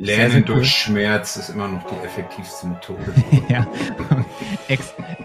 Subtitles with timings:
[0.00, 3.12] Lernen sehr, sehr durch Schmerz ist immer noch die effektivste Methode.
[3.48, 3.66] ja.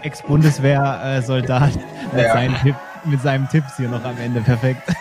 [0.02, 2.32] Ex-Bundeswehr-Soldat Ex mit, ja.
[2.34, 2.74] seinen Tipp,
[3.06, 4.42] mit seinem Tipps hier noch am Ende.
[4.42, 4.82] Perfekt.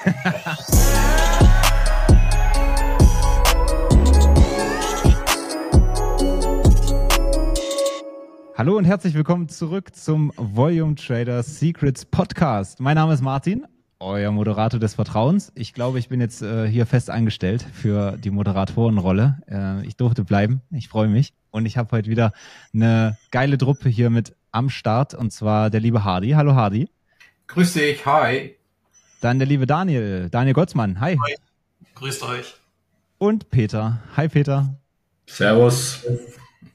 [8.57, 12.79] Hallo und herzlich willkommen zurück zum Volume Trader Secrets Podcast.
[12.79, 13.65] Mein Name ist Martin
[13.99, 15.51] euer Moderator des Vertrauens.
[15.55, 19.39] Ich glaube, ich bin jetzt äh, hier fest eingestellt für die Moderatorenrolle.
[19.49, 20.61] Äh, ich durfte bleiben.
[20.71, 21.33] Ich freue mich.
[21.51, 22.33] Und ich habe heute wieder
[22.73, 25.13] eine geile Truppe hier mit am Start.
[25.13, 26.31] Und zwar der liebe Hardy.
[26.31, 26.89] Hallo Hardy.
[27.47, 28.05] Grüß dich.
[28.05, 28.55] Hi.
[29.21, 30.29] Dann der liebe Daniel.
[30.29, 30.99] Daniel Gottsmann.
[30.99, 31.17] Hi.
[31.17, 31.35] Hi.
[31.95, 32.55] Grüßt euch.
[33.17, 34.01] Und Peter.
[34.17, 34.75] Hi Peter.
[35.25, 36.05] Servus.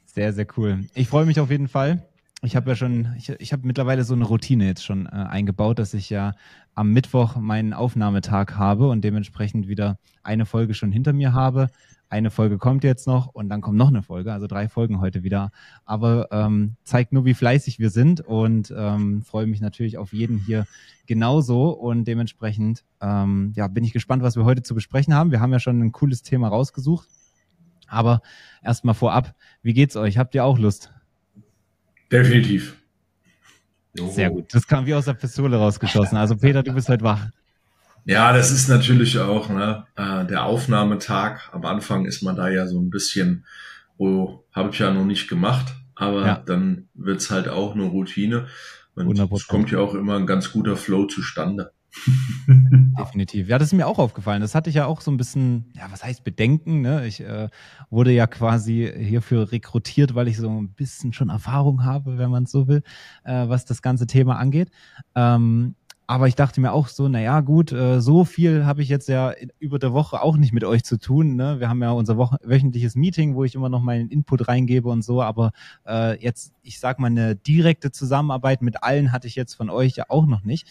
[0.05, 0.85] Sehr, sehr cool.
[0.93, 2.03] Ich freue mich auf jeden Fall
[2.43, 5.77] ich habe ja schon, ich, ich habe mittlerweile so eine Routine jetzt schon äh, eingebaut,
[5.77, 6.33] dass ich ja
[6.73, 11.69] am Mittwoch meinen Aufnahmetag habe und dementsprechend wieder eine Folge schon hinter mir habe.
[12.09, 15.23] Eine Folge kommt jetzt noch und dann kommt noch eine Folge, also drei Folgen heute
[15.23, 15.51] wieder.
[15.85, 20.37] Aber ähm, zeigt nur, wie fleißig wir sind und ähm, freue mich natürlich auf jeden
[20.39, 20.65] hier
[21.05, 25.31] genauso und dementsprechend ähm, ja, bin ich gespannt, was wir heute zu besprechen haben.
[25.31, 27.07] Wir haben ja schon ein cooles Thema rausgesucht.
[27.87, 28.21] Aber
[28.63, 30.17] erstmal vorab, wie geht's euch?
[30.17, 30.91] Habt ihr auch Lust?
[32.11, 32.75] Definitiv.
[33.93, 34.53] Sehr gut.
[34.53, 36.17] Das kam wie aus der Pistole rausgeschossen.
[36.17, 37.27] Also Peter, du bist heute wach.
[38.05, 41.49] Ja, das ist natürlich auch ne, äh, der Aufnahmetag.
[41.51, 43.45] Am Anfang ist man da ja so ein bisschen,
[43.97, 46.43] oh, habe ich ja noch nicht gemacht, aber ja.
[46.45, 48.47] dann wird's halt auch eine Routine.
[48.95, 51.71] Und es kommt ja auch immer ein ganz guter Flow zustande.
[52.99, 53.47] Definitiv.
[53.49, 54.41] Ja, das ist mir auch aufgefallen.
[54.41, 56.81] Das hatte ich ja auch so ein bisschen, ja, was heißt Bedenken?
[56.81, 57.05] Ne?
[57.05, 57.49] Ich äh,
[57.89, 62.43] wurde ja quasi hierfür rekrutiert, weil ich so ein bisschen schon Erfahrung habe, wenn man
[62.43, 62.83] es so will,
[63.23, 64.71] äh, was das ganze Thema angeht.
[65.15, 65.75] Ähm,
[66.07, 69.33] aber ich dachte mir auch so, naja, gut, äh, so viel habe ich jetzt ja
[69.59, 71.35] über der Woche auch nicht mit euch zu tun.
[71.35, 71.59] Ne?
[71.59, 75.03] Wir haben ja unser Wochen wöchentliches Meeting, wo ich immer noch meinen Input reingebe und
[75.03, 75.21] so.
[75.21, 75.51] Aber
[75.87, 79.95] äh, jetzt, ich sag mal, eine direkte Zusammenarbeit mit allen hatte ich jetzt von euch
[79.95, 80.67] ja auch noch nicht.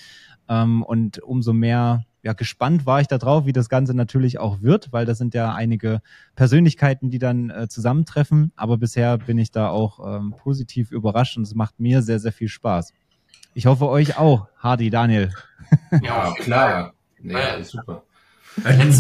[0.49, 4.61] Ähm, und umso mehr ja, gespannt war ich da drauf, wie das Ganze natürlich auch
[4.61, 6.03] wird, weil das sind ja einige
[6.35, 8.53] Persönlichkeiten, die dann äh, zusammentreffen.
[8.57, 12.33] Aber bisher bin ich da auch ähm, positiv überrascht und es macht mir sehr, sehr
[12.33, 12.93] viel Spaß.
[13.55, 15.33] Ich hoffe euch auch, Hardy, Daniel.
[16.03, 16.95] Ja, klar.
[17.23, 18.03] Ja, super.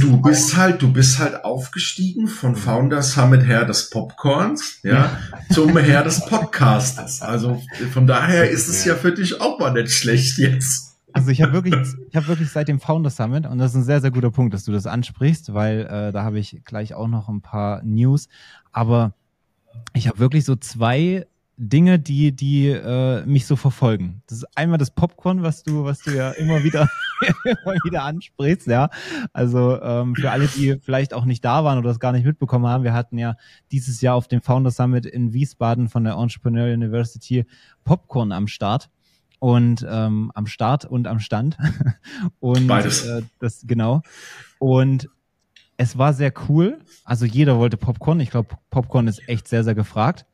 [0.00, 5.18] Du bist halt, du bist halt aufgestiegen von Founder Summit Herr des Popcorns, ja,
[5.50, 7.20] zum Herr des Podcastes.
[7.20, 7.60] Also
[7.92, 10.96] von daher ist es ja für dich auch mal nicht schlecht jetzt.
[11.12, 11.74] Also ich habe wirklich,
[12.08, 14.54] ich habe wirklich seit dem Founder Summit und das ist ein sehr, sehr guter Punkt,
[14.54, 18.28] dass du das ansprichst, weil äh, da habe ich gleich auch noch ein paar News.
[18.72, 19.12] Aber
[19.92, 21.26] ich habe wirklich so zwei
[21.62, 24.22] Dinge, die, die äh, mich so verfolgen.
[24.26, 26.88] Das ist einmal das Popcorn, was du, was du ja immer wieder,
[27.44, 28.88] immer wieder ansprichst, ja.
[29.34, 32.66] Also ähm, für alle, die vielleicht auch nicht da waren oder das gar nicht mitbekommen
[32.66, 33.36] haben, wir hatten ja
[33.72, 37.44] dieses Jahr auf dem Founder Summit in Wiesbaden von der Entrepreneur University
[37.84, 38.88] Popcorn am Start
[39.38, 41.58] und ähm, am Start und am Stand.
[42.40, 43.04] und Beides.
[43.04, 44.00] Äh, das genau.
[44.58, 45.10] Und
[45.76, 46.78] es war sehr cool.
[47.04, 48.20] Also jeder wollte Popcorn.
[48.20, 50.24] Ich glaube, Popcorn ist echt sehr, sehr gefragt.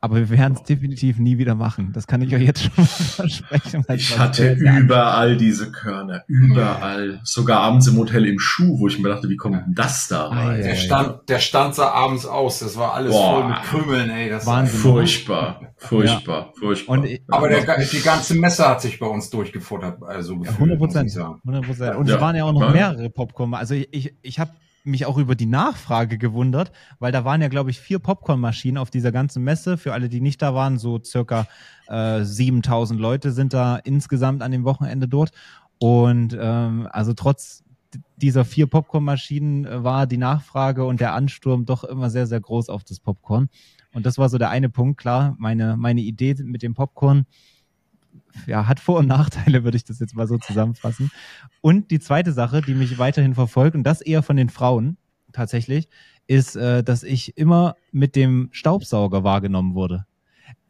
[0.00, 1.90] Aber wir werden es definitiv nie wieder machen.
[1.92, 3.84] Das kann ich euch jetzt schon mal versprechen.
[3.92, 7.20] Ich hatte überall diese Körner, überall.
[7.24, 10.28] Sogar abends im Hotel im Schuh, wo ich mir dachte, wie kommt denn das da
[10.28, 10.62] rein?
[10.62, 12.60] Der stand, der stand sah abends aus.
[12.60, 13.40] Das war alles Boah.
[13.40, 14.30] voll mit Krümeln, ey.
[14.30, 14.78] Das Wahnsinn.
[14.78, 16.60] Furchtbar, furchtbar, ja.
[16.60, 16.98] furchtbar.
[16.98, 20.00] Und, aber der, die ganze Messe hat sich bei uns durchgefuttert.
[20.04, 21.16] Also gefühlt, 100 Prozent.
[21.16, 21.96] 100 Prozent.
[21.96, 22.14] Und ja.
[22.14, 23.52] es waren ja auch noch mehrere Popcorn.
[23.54, 24.52] Also ich, ich, ich habe
[24.88, 28.90] mich auch über die Nachfrage gewundert, weil da waren ja, glaube ich, vier Popcornmaschinen auf
[28.90, 29.78] dieser ganzen Messe.
[29.78, 31.46] Für alle, die nicht da waren, so circa
[31.88, 35.30] äh, 7000 Leute sind da insgesamt an dem Wochenende dort.
[35.78, 37.62] Und ähm, also trotz
[38.16, 42.68] dieser vier Popcornmaschinen äh, war die Nachfrage und der Ansturm doch immer sehr, sehr groß
[42.68, 43.48] auf das Popcorn.
[43.94, 45.00] Und das war so der eine Punkt.
[45.00, 47.26] Klar, meine, meine Idee mit dem Popcorn
[48.46, 51.10] ja, hat Vor- und Nachteile, würde ich das jetzt mal so zusammenfassen.
[51.60, 54.96] Und die zweite Sache, die mich weiterhin verfolgt, und das eher von den Frauen
[55.32, 55.88] tatsächlich,
[56.26, 60.06] ist, äh, dass ich immer mit dem Staubsauger wahrgenommen wurde.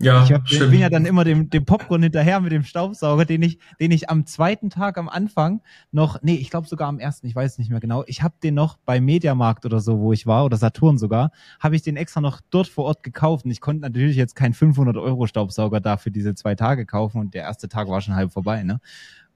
[0.01, 3.25] Ja, ich, hab, ich bin ja dann immer dem, dem Popcorn hinterher mit dem Staubsauger,
[3.25, 5.61] den ich, den ich am zweiten Tag am Anfang
[5.91, 8.55] noch, nee, ich glaube sogar am ersten, ich weiß nicht mehr genau, ich habe den
[8.55, 12.21] noch bei Mediamarkt oder so, wo ich war, oder Saturn sogar, habe ich den extra
[12.21, 13.45] noch dort vor Ort gekauft.
[13.45, 17.21] Und ich konnte natürlich jetzt keinen 500 Euro Staubsauger da für diese zwei Tage kaufen.
[17.21, 18.81] Und der erste Tag war schon halb vorbei, ne?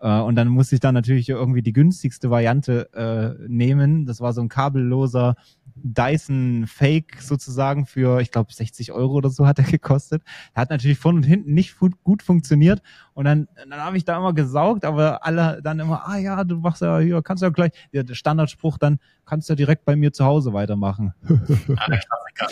[0.02, 4.04] Äh, und dann musste ich dann natürlich irgendwie die günstigste Variante äh, nehmen.
[4.04, 5.37] Das war so ein kabelloser
[5.76, 10.22] Dyson Fake sozusagen für, ich glaube, 60 Euro oder so hat er gekostet.
[10.54, 12.82] Hat natürlich von und hinten nicht gut funktioniert.
[13.14, 16.56] Und dann, dann habe ich da immer gesaugt, aber alle dann immer, ah ja, du
[16.56, 20.12] machst ja hier, kannst ja gleich, der Standardspruch dann, kannst du ja direkt bei mir
[20.12, 21.14] zu Hause weitermachen.
[21.69, 22.48] ja,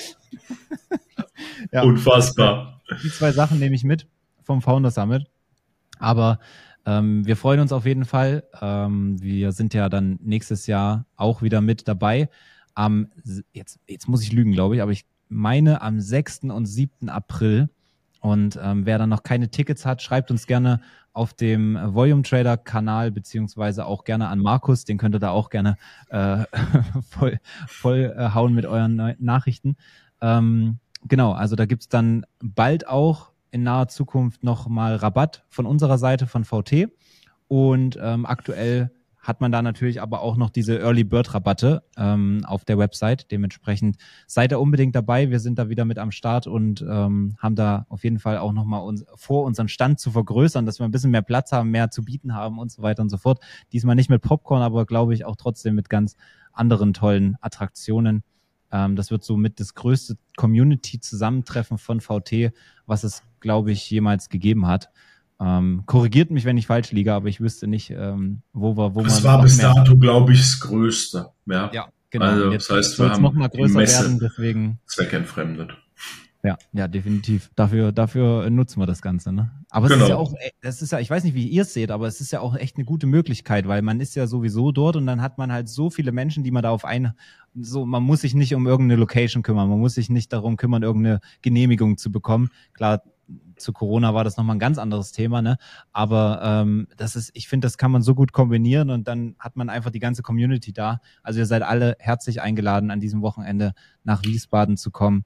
[1.73, 1.83] ja.
[1.83, 2.81] Unfassbar.
[3.03, 4.07] Die zwei Sachen nehme ich mit
[4.45, 5.27] vom Founder Summit.
[5.99, 6.39] Aber
[6.87, 8.45] ähm, wir freuen uns auf jeden Fall.
[8.61, 12.29] Ähm, wir sind ja dann nächstes Jahr auch wieder mit dabei.
[12.75, 13.09] Am,
[13.53, 16.45] jetzt, jetzt muss ich lügen, glaube ich, aber ich meine am 6.
[16.45, 17.09] und 7.
[17.09, 17.69] April.
[18.21, 20.81] Und ähm, wer dann noch keine Tickets hat, schreibt uns gerne
[21.13, 25.51] auf dem Volume Trader Kanal beziehungsweise auch gerne an Markus, den könnt ihr da auch
[25.51, 25.77] gerne
[26.11, 26.45] äh,
[27.09, 29.77] voll, voll äh, hauen mit euren Nachrichten.
[30.21, 30.79] Ähm,
[31.09, 36.27] genau, also da gibt's dann bald auch in naher Zukunft nochmal Rabatt von unserer Seite
[36.27, 36.89] von VT.
[37.49, 42.43] Und ähm, aktuell hat man da natürlich aber auch noch diese Early Bird Rabatte ähm,
[42.47, 43.31] auf der Website.
[43.31, 45.31] Dementsprechend seid ihr unbedingt dabei.
[45.31, 48.53] Wir sind da wieder mit am Start und ähm, haben da auf jeden Fall auch
[48.53, 51.91] nochmal uns, vor, unseren Stand zu vergrößern, dass wir ein bisschen mehr Platz haben, mehr
[51.91, 53.41] zu bieten haben und so weiter und so fort.
[53.73, 56.17] Diesmal nicht mit Popcorn, aber glaube ich auch trotzdem mit ganz
[56.53, 58.23] anderen tollen Attraktionen.
[58.73, 62.53] Ähm, das wird so mit das größte Community-Zusammentreffen von VT,
[62.87, 64.91] was es, glaube ich, jemals gegeben hat.
[65.41, 69.03] Ähm, korrigiert mich, wenn ich falsch liege, aber ich wüsste nicht, ähm, wo wir, wo
[69.03, 69.23] das man.
[69.23, 71.29] Das war bis dato, glaube ich, das Größte.
[71.47, 72.27] Ja, ja genau.
[72.27, 74.79] Also, das heißt, wir haben noch mal größer Messe werden, deswegen.
[74.87, 75.73] Zweckentfremdet.
[76.43, 77.51] Ja, ja, definitiv.
[77.55, 79.51] Dafür, dafür nutzen wir das Ganze, ne?
[79.69, 79.99] Aber genau.
[79.99, 82.07] es ist ja auch, das ist ja, ich weiß nicht, wie ihr es seht, aber
[82.07, 85.07] es ist ja auch echt eine gute Möglichkeit, weil man ist ja sowieso dort und
[85.07, 87.13] dann hat man halt so viele Menschen, die man da auf ein,
[87.55, 90.83] so, man muss sich nicht um irgendeine Location kümmern, man muss sich nicht darum kümmern,
[90.83, 92.49] irgendeine Genehmigung zu bekommen.
[92.73, 93.03] Klar,
[93.61, 95.57] zu Corona war das nochmal ein ganz anderes Thema, ne?
[95.93, 99.57] Aber ähm, das ist, ich finde, das kann man so gut kombinieren und dann hat
[99.57, 101.01] man einfach die ganze Community da.
[101.23, 103.73] Also ihr seid alle herzlich eingeladen, an diesem Wochenende
[104.05, 105.25] nach Wiesbaden zu kommen.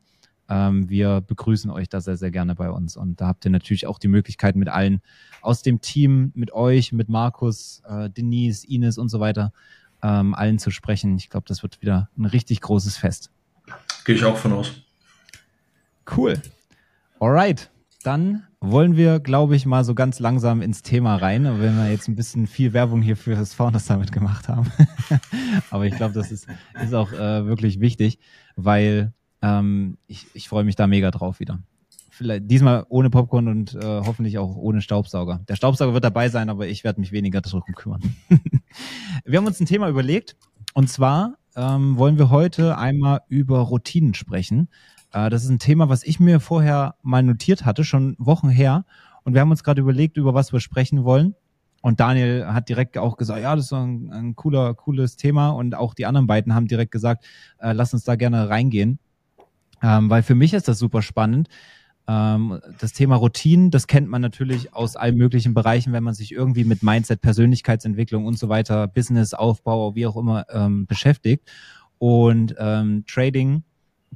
[0.48, 2.96] Ähm, wir begrüßen euch da sehr, sehr gerne bei uns.
[2.96, 5.00] Und da habt ihr natürlich auch die Möglichkeit mit allen
[5.40, 9.52] aus dem Team, mit euch, mit Markus, äh, Denise, Ines und so weiter,
[10.02, 11.16] ähm, allen zu sprechen.
[11.16, 13.30] Ich glaube, das wird wieder ein richtig großes Fest.
[14.04, 14.72] Gehe ich auch von aus.
[16.14, 16.40] Cool.
[17.18, 17.70] Alright.
[18.04, 22.06] Dann wollen wir, glaube ich, mal so ganz langsam ins Thema rein, wenn wir jetzt
[22.06, 24.70] ein bisschen viel Werbung hier für das Founders Summit gemacht haben.
[25.70, 26.46] Aber ich glaube, das ist,
[26.82, 28.18] ist auch äh, wirklich wichtig,
[28.56, 31.60] weil ähm, ich, ich freue mich da mega drauf wieder.
[32.10, 35.40] Vielleicht diesmal ohne Popcorn und äh, hoffentlich auch ohne Staubsauger.
[35.48, 38.02] Der Staubsauger wird dabei sein, aber ich werde mich weniger darum kümmern.
[39.24, 40.36] wir haben uns ein Thema überlegt
[40.74, 44.68] und zwar ähm, wollen wir heute einmal über Routinen sprechen.
[45.14, 48.84] Äh, das ist ein Thema, was ich mir vorher mal notiert hatte, schon Wochen her.
[49.22, 51.34] Und wir haben uns gerade überlegt, über was wir sprechen wollen.
[51.80, 55.50] Und Daniel hat direkt auch gesagt, ja, das ist ein, ein cooler, cooles Thema.
[55.50, 57.24] Und auch die anderen beiden haben direkt gesagt,
[57.58, 58.98] äh, lass uns da gerne reingehen.
[59.82, 61.48] Ähm, weil für mich ist das super spannend.
[62.06, 66.32] Ähm, das Thema Routinen, das kennt man natürlich aus allen möglichen Bereichen, wenn man sich
[66.32, 71.50] irgendwie mit Mindset, Persönlichkeitsentwicklung und so weiter, Businessaufbau, wie auch immer ähm, beschäftigt.
[71.98, 73.62] Und ähm, Trading,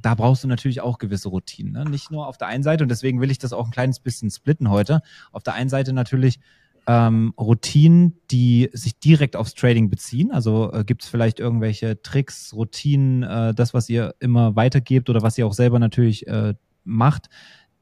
[0.01, 1.73] da brauchst du natürlich auch gewisse Routinen.
[1.73, 1.85] Ne?
[1.85, 4.29] Nicht nur auf der einen Seite, und deswegen will ich das auch ein kleines bisschen
[4.29, 5.01] splitten heute.
[5.31, 6.39] Auf der einen Seite natürlich
[6.87, 10.31] ähm, Routinen, die sich direkt aufs Trading beziehen?
[10.31, 15.21] Also äh, gibt es vielleicht irgendwelche Tricks, Routinen, äh, das, was ihr immer weitergebt oder
[15.21, 16.53] was ihr auch selber natürlich äh,
[16.83, 17.29] macht,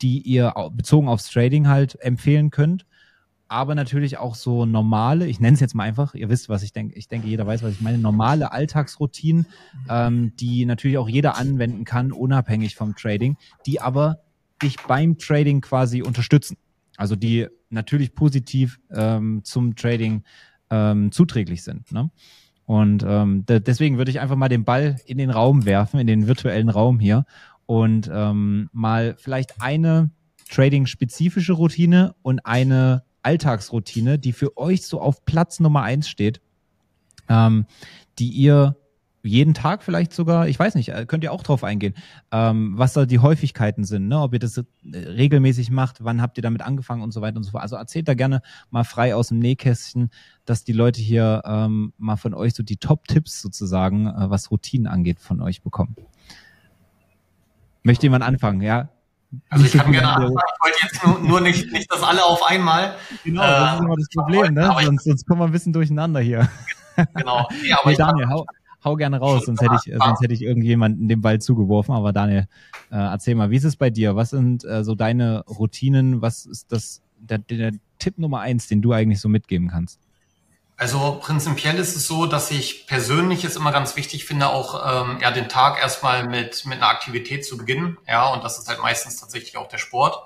[0.01, 2.85] die ihr bezogen aufs Trading halt empfehlen könnt?
[3.49, 6.73] Aber natürlich auch so normale, ich nenne es jetzt mal einfach, ihr wisst, was ich
[6.73, 9.47] denke, ich denke, jeder weiß, was ich meine, normale Alltagsroutinen,
[9.89, 14.19] ähm, die natürlich auch jeder anwenden kann, unabhängig vom Trading, die aber
[14.61, 16.57] dich beim Trading quasi unterstützen.
[16.97, 20.23] Also die natürlich positiv ähm, zum Trading
[20.69, 21.91] ähm, zuträglich sind.
[21.91, 22.09] Ne?
[22.65, 26.27] Und ähm, deswegen würde ich einfach mal den Ball in den Raum werfen, in den
[26.27, 27.25] virtuellen Raum hier
[27.65, 30.09] und ähm, mal vielleicht eine
[30.49, 36.39] Trading-spezifische Routine und eine Alltagsroutine, die für euch so auf Platz Nummer eins steht,
[37.27, 37.65] ähm,
[38.19, 38.77] die ihr
[39.21, 41.93] jeden Tag vielleicht sogar, ich weiß nicht, äh, könnt ihr auch drauf eingehen,
[42.31, 44.21] ähm, was da die Häufigkeiten sind, ne?
[44.21, 47.43] ob ihr das äh, regelmäßig macht, wann habt ihr damit angefangen und so weiter und
[47.43, 47.63] so fort.
[47.63, 50.09] Also erzählt da gerne mal frei aus dem Nähkästchen,
[50.45, 54.87] dass die Leute hier ähm, mal von euch so die Top-Tipps sozusagen, äh, was Routinen
[54.87, 55.97] angeht, von euch bekommen.
[57.83, 58.89] Möchte jemand anfangen, ja?
[59.49, 62.41] Also ich kann gerne anfangen, ich wollte jetzt nur, nur nicht, nicht das alle auf
[62.47, 62.95] einmal.
[63.23, 64.75] Genau, das ist immer das Problem, ne?
[64.83, 66.49] Sonst, sonst kommen wir ein bisschen durcheinander hier.
[67.13, 67.47] Genau.
[67.67, 68.45] Ja, aber hey, Daniel, hau,
[68.83, 71.93] hau gerne raus, sonst hätte ich, sonst hätte ich irgendjemanden den Ball zugeworfen.
[71.93, 72.47] Aber Daniel,
[72.89, 74.15] äh, erzähl mal, wie ist es bei dir?
[74.15, 76.21] Was sind äh, so deine Routinen?
[76.21, 80.06] Was ist das, der, der Tipp Nummer eins, den du eigentlich so mitgeben kannst?
[80.79, 85.17] Also prinzipiell ist es so, dass ich persönlich es immer ganz wichtig finde, auch ähm,
[85.19, 87.97] ja den Tag erstmal mit mit einer Aktivität zu beginnen.
[88.07, 90.21] Ja, und das ist halt meistens tatsächlich auch der Sport.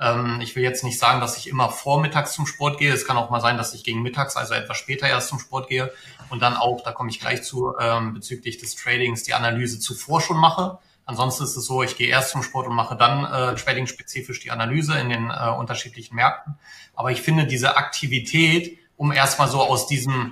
[0.00, 2.92] Ähm, ich will jetzt nicht sagen, dass ich immer vormittags zum Sport gehe.
[2.92, 5.68] Es kann auch mal sein, dass ich gegen mittags, also etwas später erst zum Sport
[5.68, 5.92] gehe
[6.30, 10.20] und dann auch, da komme ich gleich zu, ähm, bezüglich des Tradings die Analyse zuvor
[10.20, 10.78] schon mache.
[11.04, 14.50] Ansonsten ist es so, ich gehe erst zum Sport und mache dann äh, trading-spezifisch die
[14.50, 16.58] Analyse in den äh, unterschiedlichen Märkten.
[16.94, 20.30] Aber ich finde diese Aktivität, um erstmal so aus diesem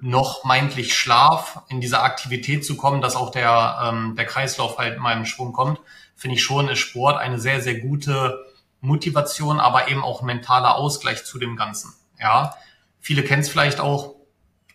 [0.00, 4.98] noch meintlich Schlaf in diese Aktivität zu kommen, dass auch der, ähm, der Kreislauf halt
[4.98, 5.78] mal im Schwung kommt,
[6.14, 8.42] finde ich schon, ist Sport eine sehr, sehr gute
[8.80, 11.92] Motivation, aber eben auch mentaler Ausgleich zu dem Ganzen.
[12.18, 12.56] Ja,
[13.00, 14.14] viele kennen es vielleicht auch,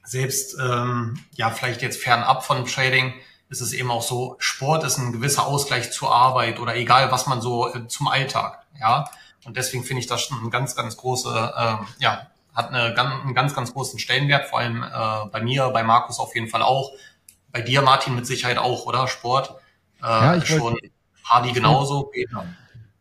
[0.04, 3.12] selbst ähm, ja vielleicht jetzt fernab von Trading
[3.50, 7.26] ist es eben auch so, Sport ist ein gewisser Ausgleich zur Arbeit oder egal was
[7.26, 8.68] man so äh, zum Alltag.
[8.80, 9.10] Ja,
[9.46, 13.34] und deswegen finde ich das schon ein ganz, ganz große, äh, ja, hat eine, einen
[13.34, 16.92] ganz, ganz großen Stellenwert, vor allem äh, bei mir, bei Markus auf jeden Fall auch,
[17.52, 19.08] bei dir, Martin, mit Sicherheit auch, oder?
[19.08, 19.56] Sport.
[20.02, 20.90] Äh, ja, ich schon wollte,
[21.24, 22.04] Hardy genauso.
[22.04, 22.46] Peter.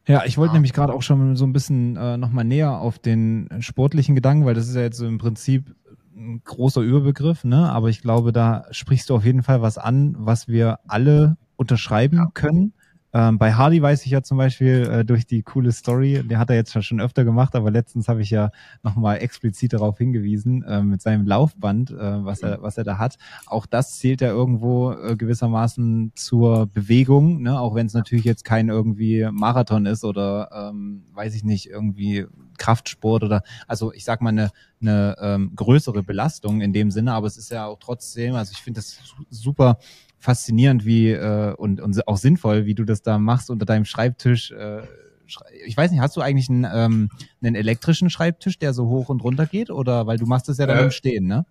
[0.07, 0.54] Ja, ich wollte ja.
[0.54, 4.54] nämlich gerade auch schon so ein bisschen äh, nochmal näher auf den sportlichen Gedanken, weil
[4.54, 5.75] das ist ja jetzt so im Prinzip
[6.14, 7.71] ein großer Überbegriff, ne?
[7.71, 12.16] Aber ich glaube, da sprichst du auf jeden Fall was an, was wir alle unterschreiben
[12.16, 12.26] ja.
[12.35, 12.75] können.
[13.12, 16.50] Ähm, bei Hardy weiß ich ja zum Beispiel äh, durch die coole Story, der hat
[16.50, 18.50] er jetzt schon öfter gemacht, aber letztens habe ich ja
[18.83, 23.17] nochmal explizit darauf hingewiesen, äh, mit seinem Laufband, äh, was, er, was er da hat.
[23.47, 27.59] Auch das zählt ja irgendwo äh, gewissermaßen zur Bewegung, ne?
[27.59, 32.26] auch wenn es natürlich jetzt kein irgendwie Marathon ist oder ähm, weiß ich nicht, irgendwie
[32.59, 34.50] Kraftsport oder also ich sag mal eine,
[34.81, 38.62] eine ähm, größere Belastung in dem Sinne, aber es ist ja auch trotzdem, also ich
[38.62, 39.00] finde das
[39.31, 39.79] super
[40.21, 44.53] faszinierend wie äh, und, und auch sinnvoll, wie du das da machst unter deinem Schreibtisch.
[44.53, 44.83] Äh,
[45.65, 47.11] ich weiß nicht, hast du eigentlich einen, ähm,
[47.43, 49.71] einen elektrischen Schreibtisch, der so hoch und runter geht?
[49.71, 51.47] Oder weil du machst das ja dann äh, im Stehen, ne?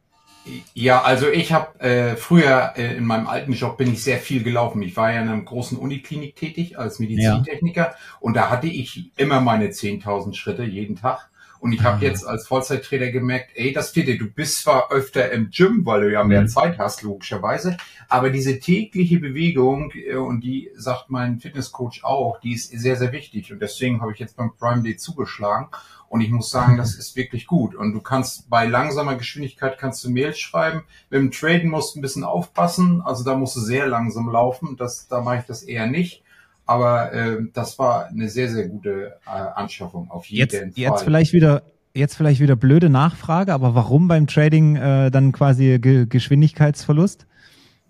[0.73, 4.43] Ja, also ich habe äh, früher äh, in meinem alten Job bin ich sehr viel
[4.43, 4.81] gelaufen.
[4.81, 7.95] Ich war ja in einer großen Uniklinik tätig als Medizintechniker ja.
[8.19, 11.29] und da hatte ich immer meine 10.000 Schritte jeden Tag.
[11.59, 12.03] Und ich habe mhm.
[12.03, 16.11] jetzt als Vollzeittrainer gemerkt, ey, das Fitte, du bist zwar öfter im Gym, weil du
[16.11, 16.47] ja mehr mhm.
[16.47, 22.53] Zeit hast, logischerweise, aber diese tägliche Bewegung, äh, und die sagt mein Fitnesscoach auch, die
[22.53, 23.51] ist sehr, sehr wichtig.
[23.51, 25.67] Und deswegen habe ich jetzt beim Prime Day zugeschlagen.
[26.07, 27.75] Und ich muss sagen, das ist wirklich gut.
[27.75, 30.83] Und du kannst bei langsamer Geschwindigkeit kannst du Mails schreiben.
[31.11, 33.01] Mit dem Traden musst du ein bisschen aufpassen.
[33.01, 34.75] Also da musst du sehr langsam laufen.
[34.75, 36.23] Das, da mache ich das eher nicht.
[36.69, 40.71] Aber äh, das war eine sehr, sehr gute äh, Anschaffung auf jeden jetzt, Fall.
[40.75, 41.63] Jetzt vielleicht wieder
[41.95, 47.25] jetzt vielleicht wieder blöde Nachfrage, aber warum beim Trading äh, dann quasi Ge Geschwindigkeitsverlust?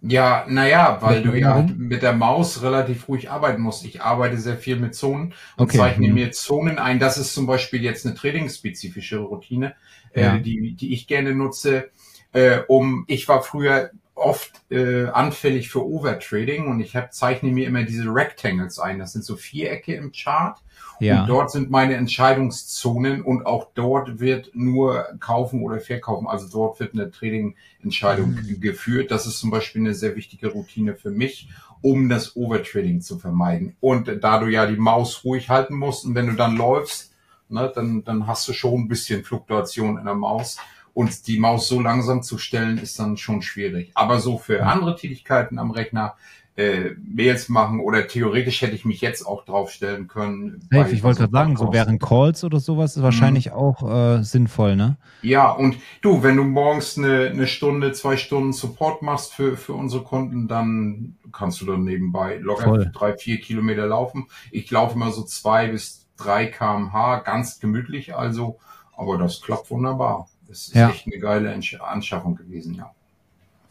[0.01, 3.83] Ja, naja, weil du ja mit der Maus relativ ruhig arbeiten musst.
[3.83, 5.77] Ich arbeite sehr viel mit Zonen und okay.
[5.77, 6.13] zeichne mhm.
[6.13, 6.99] mir Zonen ein.
[6.99, 9.75] Das ist zum Beispiel jetzt eine trading-spezifische Routine,
[10.13, 10.35] äh, ja.
[10.37, 11.89] äh, die, die ich gerne nutze.
[12.31, 17.67] Äh, um, ich war früher oft äh, anfällig für Overtrading und ich hab, zeichne mir
[17.67, 18.99] immer diese Rectangles ein.
[18.99, 20.57] Das sind so Vierecke im Chart.
[20.99, 21.21] Ja.
[21.21, 26.27] Und dort sind meine Entscheidungszonen und auch dort wird nur kaufen oder verkaufen.
[26.27, 28.59] Also dort wird eine Trading-Entscheidung mhm.
[28.59, 29.09] geführt.
[29.09, 31.49] Das ist zum Beispiel eine sehr wichtige Routine für mich,
[31.81, 33.77] um das Overtrading zu vermeiden.
[33.79, 37.13] Und da du ja die Maus ruhig halten musst und wenn du dann läufst,
[37.47, 40.57] ne, dann, dann hast du schon ein bisschen Fluktuation in der Maus.
[40.99, 43.91] Und die Maus so langsam zu stellen, ist dann schon schwierig.
[43.93, 46.15] Aber so für andere Tätigkeiten am Rechner,
[46.57, 50.59] äh, Mails machen oder theoretisch hätte ich mich jetzt auch draufstellen können.
[50.69, 53.53] Hey, ich wollte gerade sagen, so während Calls oder sowas ist wahrscheinlich mhm.
[53.53, 54.97] auch äh, sinnvoll, ne?
[55.21, 59.75] Ja, und du, wenn du morgens eine, eine Stunde, zwei Stunden Support machst für, für
[59.75, 62.91] unsere Kunden, dann kannst du dann nebenbei locker Voll.
[62.93, 64.27] drei, vier Kilometer laufen.
[64.51, 68.59] Ich laufe immer so zwei bis drei kmh, ganz gemütlich also,
[68.97, 70.27] aber das klappt wunderbar.
[70.49, 70.89] Das ist ja.
[70.89, 72.91] echt eine geile Anschaffung gewesen, ja.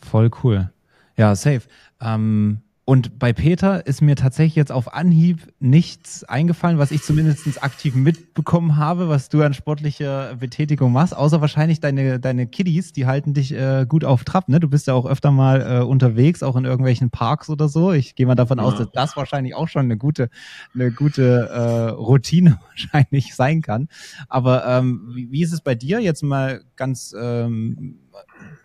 [0.00, 0.70] Voll cool.
[1.16, 1.62] Ja, safe.
[2.00, 7.62] Ähm, und bei Peter ist mir tatsächlich jetzt auf Anhieb nichts eingefallen, was ich zumindest
[7.62, 13.04] aktiv mitbekommen habe, was du an sportlicher Betätigung machst, außer wahrscheinlich deine, deine Kiddies, die
[13.04, 14.49] halten dich äh, gut auf Trab.
[14.49, 14.59] Ne?
[14.59, 17.92] Du bist ja auch öfter mal äh, unterwegs, auch in irgendwelchen Parks oder so.
[17.92, 18.64] Ich gehe mal davon ja.
[18.64, 20.30] aus, dass das wahrscheinlich auch schon eine gute,
[20.73, 23.88] eine gute äh, Routine wahrscheinlich sein kann.
[24.30, 27.99] Aber ähm, wie, wie ist es bei dir jetzt mal ganz ähm,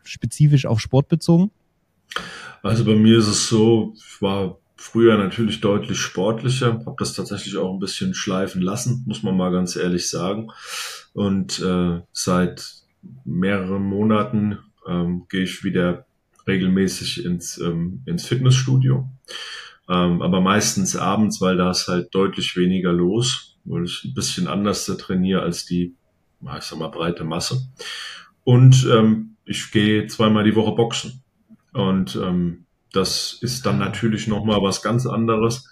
[0.06, 1.52] spezifisch auf Sport bezogen?
[2.62, 7.58] Also bei mir ist es so, ich war früher natürlich deutlich sportlicher, habe das tatsächlich
[7.58, 10.52] auch ein bisschen schleifen lassen, muss man mal ganz ehrlich sagen.
[11.14, 12.74] Und äh, seit
[13.26, 16.06] mehreren Monaten ähm, gehe ich wieder
[16.48, 19.08] regelmäßig ins, ähm, ins Fitnessstudio.
[19.90, 24.48] Ähm, aber meistens abends, weil da ist halt deutlich weniger los, weil ich ein bisschen
[24.48, 25.94] anders trainiere als die,
[26.42, 27.68] ich sag mal, breite Masse.
[28.44, 31.23] Und ähm, ich gehe zweimal die Woche boxen.
[31.74, 35.70] Und ähm, das ist dann natürlich nochmal was ganz anderes.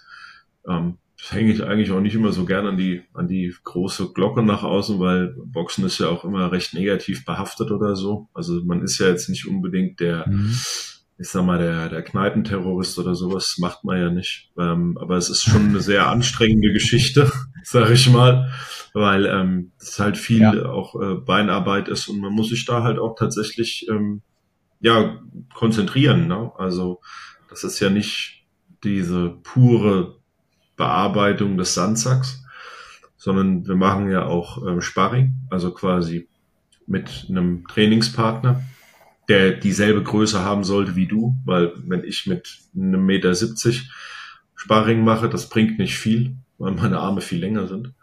[0.68, 4.12] Ähm, das hänge ich eigentlich auch nicht immer so gern an die, an die große
[4.12, 8.28] Glocke nach außen, weil Boxen ist ja auch immer recht negativ behaftet oder so.
[8.34, 10.52] Also man ist ja jetzt nicht unbedingt der, mhm.
[11.18, 14.50] ich sag mal, der, der Kneipenterrorist oder sowas macht man ja nicht.
[14.58, 17.30] Ähm, aber es ist schon eine sehr anstrengende Geschichte,
[17.62, 18.50] sag ich mal,
[18.92, 20.66] weil ähm, es halt viel ja.
[20.66, 24.22] auch äh, Beinarbeit ist und man muss sich da halt auch tatsächlich ähm,
[24.82, 25.18] ja
[25.54, 26.26] konzentrieren.
[26.26, 26.52] Ne?
[26.58, 27.00] Also
[27.48, 28.44] das ist ja nicht
[28.84, 30.18] diese pure
[30.76, 32.44] Bearbeitung des Sandsacks,
[33.16, 36.28] sondern wir machen ja auch ähm, Sparring, also quasi
[36.86, 38.62] mit einem Trainingspartner
[39.28, 43.90] der dieselbe Größe haben sollte wie du, weil wenn ich mit einem Meter 70
[44.54, 47.94] Sparring mache, das bringt nicht viel, weil meine Arme viel länger sind.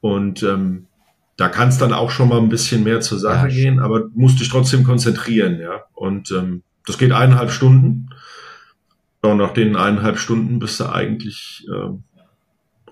[0.00, 0.86] Und ähm,
[1.40, 4.10] da kann es dann auch schon mal ein bisschen mehr zur Sache ja, gehen, aber
[4.12, 5.84] musst dich trotzdem konzentrieren, ja.
[5.94, 8.10] Und ähm, das geht eineinhalb Stunden.
[9.22, 12.04] Und nach den eineinhalb Stunden bist du eigentlich, ähm,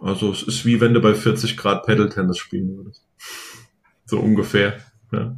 [0.01, 3.05] also es ist wie wenn du bei 40 Grad Pedal-Tennis spielen würdest.
[4.07, 4.79] So ungefähr.
[5.13, 5.37] Ja.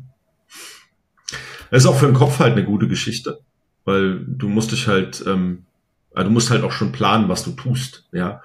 [1.73, 3.41] Das ist auch für den Kopf halt eine gute Geschichte,
[3.85, 5.65] weil du musst dich halt, ähm,
[6.15, 8.41] also du musst halt auch schon planen, was du tust, ja.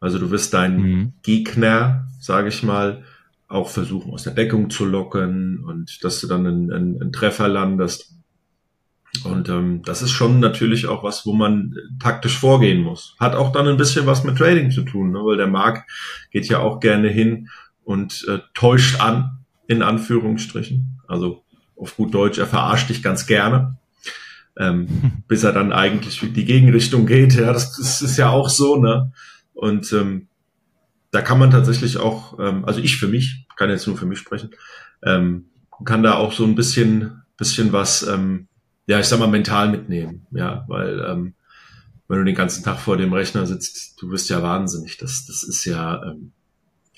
[0.00, 1.12] Also du wirst deinen mhm.
[1.22, 3.04] Gegner, sage ich mal,
[3.48, 7.48] auch versuchen aus der Deckung zu locken und dass du dann einen, einen, einen Treffer
[7.48, 8.14] landest.
[9.22, 13.14] Und ähm, das ist schon natürlich auch was, wo man taktisch vorgehen muss.
[13.20, 15.20] Hat auch dann ein bisschen was mit Trading zu tun, ne?
[15.20, 15.88] weil der Markt
[16.32, 17.48] geht ja auch gerne hin
[17.84, 21.00] und äh, täuscht an, in Anführungsstrichen.
[21.06, 21.44] Also
[21.76, 23.78] auf gut Deutsch, er verarscht dich ganz gerne.
[24.56, 24.88] Ähm,
[25.28, 27.34] bis er dann eigentlich die Gegenrichtung geht.
[27.34, 29.12] Ja, das, das ist ja auch so, ne?
[29.52, 30.28] Und ähm,
[31.14, 34.18] da kann man tatsächlich auch, ähm, also ich für mich, kann jetzt nur für mich
[34.18, 34.50] sprechen,
[35.04, 35.46] ähm,
[35.84, 38.48] kann da auch so ein bisschen, bisschen was, ähm,
[38.86, 41.34] ja, ich sag mal, mental mitnehmen, ja, weil ähm,
[42.08, 44.98] wenn du den ganzen Tag vor dem Rechner sitzt, du wirst ja wahnsinnig.
[44.98, 46.32] Das, das ist ja, ähm,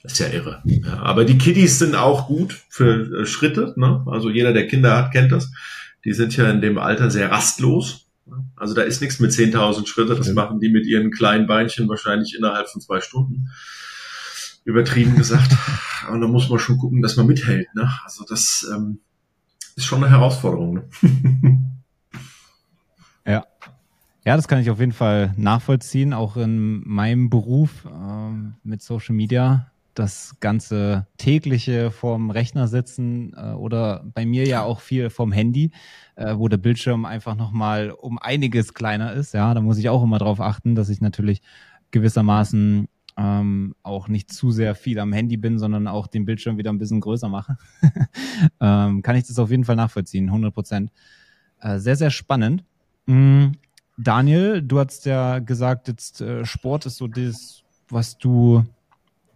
[0.02, 0.62] das ist ja irre.
[0.64, 3.74] Ja, aber die Kiddies sind auch gut für äh, Schritte.
[3.76, 4.02] Ne?
[4.06, 5.52] Also jeder, der Kinder hat, kennt das.
[6.06, 8.08] Die sind ja in dem Alter sehr rastlos.
[8.56, 10.14] Also da ist nichts mit 10.000 Schritte.
[10.14, 13.48] Das machen die mit ihren kleinen Beinchen wahrscheinlich innerhalb von zwei Stunden.
[14.66, 15.56] Übertrieben gesagt.
[16.10, 17.74] Und da muss man schon gucken, dass man mithält.
[17.74, 17.90] Ne?
[18.04, 18.98] Also das ähm,
[19.76, 20.74] ist schon eine Herausforderung.
[20.74, 21.62] Ne?
[23.26, 23.46] ja.
[24.24, 28.30] Ja, das kann ich auf jeden Fall nachvollziehen, auch in meinem Beruf äh,
[28.64, 34.80] mit Social Media das ganze tägliche vorm Rechner sitzen äh, oder bei mir ja auch
[34.80, 35.70] viel vom Handy,
[36.16, 39.32] äh, wo der Bildschirm einfach nochmal um einiges kleiner ist.
[39.32, 41.40] Ja, da muss ich auch immer drauf achten, dass ich natürlich
[41.92, 46.70] gewissermaßen ähm, auch nicht zu sehr viel am Handy bin, sondern auch den Bildschirm wieder
[46.70, 47.56] ein bisschen größer mache.
[48.60, 50.92] ähm, kann ich das auf jeden Fall nachvollziehen, 100 Prozent.
[51.60, 52.64] Äh, sehr, sehr spannend.
[53.06, 53.52] Mhm.
[53.98, 58.64] Daniel, du hast ja gesagt, jetzt äh, Sport ist so das, was du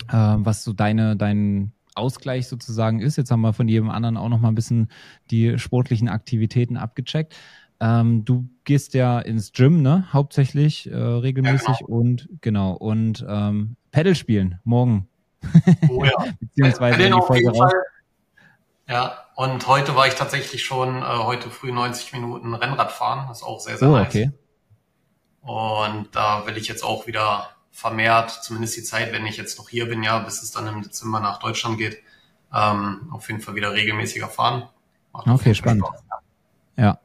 [0.08, 3.16] äh, was so deine, dein Ausgleich sozusagen ist.
[3.16, 4.88] Jetzt haben wir von jedem anderen auch noch mal ein bisschen
[5.30, 7.34] die sportlichen Aktivitäten abgecheckt.
[7.80, 10.06] Ähm, du gehst ja ins Gym, ne?
[10.12, 11.98] Hauptsächlich äh, regelmäßig ja, genau.
[11.98, 15.08] und genau und ähm, Pedal spielen morgen.
[15.88, 16.12] Oh ja.
[16.40, 17.72] Beziehungsweise in die Folge raus.
[18.86, 23.26] Ja, und heute war ich tatsächlich schon äh, heute früh 90 Minuten Rennrad fahren.
[23.28, 24.08] Das ist auch sehr, sehr oh, nice.
[24.08, 24.32] Okay.
[25.42, 29.68] Und da will ich jetzt auch wieder vermehrt, zumindest die Zeit, wenn ich jetzt noch
[29.68, 32.02] hier bin, ja, bis es dann im Dezember nach Deutschland geht,
[32.52, 34.68] ähm, auf jeden Fall wieder regelmäßiger fahren.
[35.12, 35.86] Macht okay, spannend.
[35.86, 36.04] Spaß,
[36.76, 36.84] ja.
[36.84, 36.98] ja.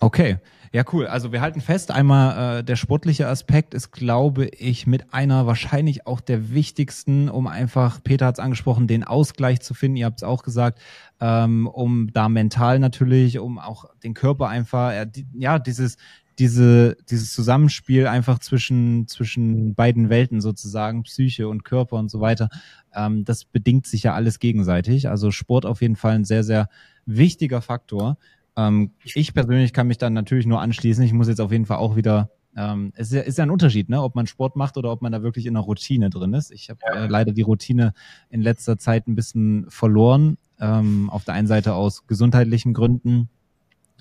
[0.00, 0.38] Okay.
[0.70, 1.06] Ja, cool.
[1.06, 6.06] Also wir halten fest, einmal äh, der sportliche Aspekt ist, glaube ich, mit einer wahrscheinlich
[6.06, 9.96] auch der wichtigsten, um einfach, Peter hat es angesprochen, den Ausgleich zu finden.
[9.96, 10.78] Ihr habt es auch gesagt,
[11.20, 15.96] ähm, um da mental natürlich, um auch den Körper einfach, ja, die, ja dieses
[16.38, 22.48] diese, dieses Zusammenspiel einfach zwischen, zwischen beiden Welten sozusagen, Psyche und Körper und so weiter,
[22.94, 25.08] ähm, das bedingt sich ja alles gegenseitig.
[25.08, 26.68] Also Sport auf jeden Fall ein sehr, sehr
[27.06, 28.18] wichtiger Faktor.
[28.58, 31.02] Ähm, ich persönlich kann mich dann natürlich nur anschließen.
[31.04, 33.50] Ich muss jetzt auf jeden Fall auch wieder ähm, es ist ja, ist ja ein
[33.50, 34.02] Unterschied, ne?
[34.02, 36.50] ob man Sport macht oder ob man da wirklich in einer Routine drin ist.
[36.50, 37.92] Ich habe äh, leider die Routine
[38.30, 40.38] in letzter Zeit ein bisschen verloren.
[40.60, 43.28] Ähm, auf der einen Seite aus gesundheitlichen Gründen,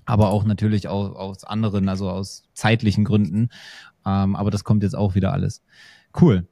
[0.05, 3.49] aber auch natürlich aus, aus anderen, also aus zeitlichen Gründen.
[4.07, 5.61] Ähm, aber das kommt jetzt auch wieder alles.
[6.19, 6.47] Cool.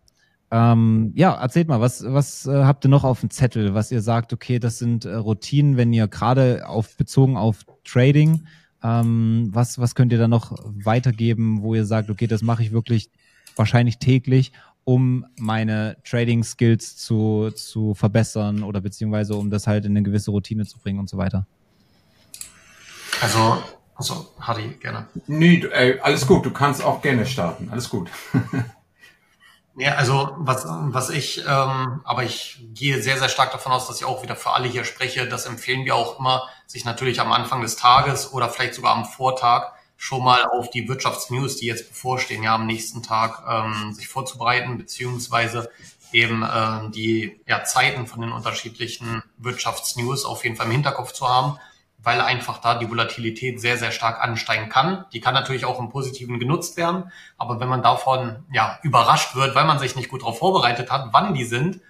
[0.57, 4.01] Ähm, ja, erzählt mal, was, was äh, habt ihr noch auf dem Zettel, was ihr
[4.01, 8.47] sagt, okay, das sind äh, Routinen, wenn ihr gerade auf bezogen auf Trading,
[8.81, 12.71] ähm, was, was könnt ihr da noch weitergeben, wo ihr sagt, okay, das mache ich
[12.71, 13.09] wirklich
[13.57, 14.53] wahrscheinlich täglich,
[14.85, 20.65] um meine Trading-Skills zu, zu verbessern oder beziehungsweise um das halt in eine gewisse Routine
[20.65, 21.45] zu bringen und so weiter?
[23.19, 23.57] Also,
[23.93, 25.07] also Harry, gerne.
[25.27, 28.09] Nee, ey, alles gut, du kannst auch gerne starten, alles gut.
[29.77, 33.97] ja, also was, was ich, ähm, aber ich gehe sehr, sehr stark davon aus, dass
[33.97, 35.27] ich auch wieder für alle hier spreche.
[35.27, 39.05] Das empfehlen wir auch immer, sich natürlich am Anfang des Tages oder vielleicht sogar am
[39.05, 44.07] Vortag schon mal auf die Wirtschaftsnews, die jetzt bevorstehen, ja am nächsten Tag ähm, sich
[44.07, 45.69] vorzubereiten, beziehungsweise
[46.11, 51.27] eben äh, die ja, Zeiten von den unterschiedlichen Wirtschaftsnews auf jeden Fall im Hinterkopf zu
[51.27, 51.59] haben,
[52.05, 55.05] weil einfach da die Volatilität sehr, sehr stark ansteigen kann.
[55.11, 59.55] Die kann natürlich auch im Positiven genutzt werden, aber wenn man davon ja überrascht wird,
[59.55, 61.81] weil man sich nicht gut darauf vorbereitet hat, wann die sind,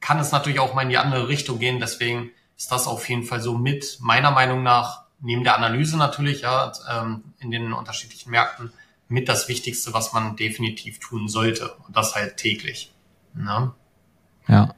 [0.00, 1.80] kann es natürlich auch mal in die andere Richtung gehen.
[1.80, 6.42] Deswegen ist das auf jeden Fall so mit meiner Meinung nach neben der Analyse natürlich
[6.42, 8.72] ja ähm, in den unterschiedlichen Märkten
[9.08, 12.92] mit das Wichtigste, was man definitiv tun sollte und das halt täglich.
[13.34, 13.72] Ne?
[14.46, 14.74] Ja.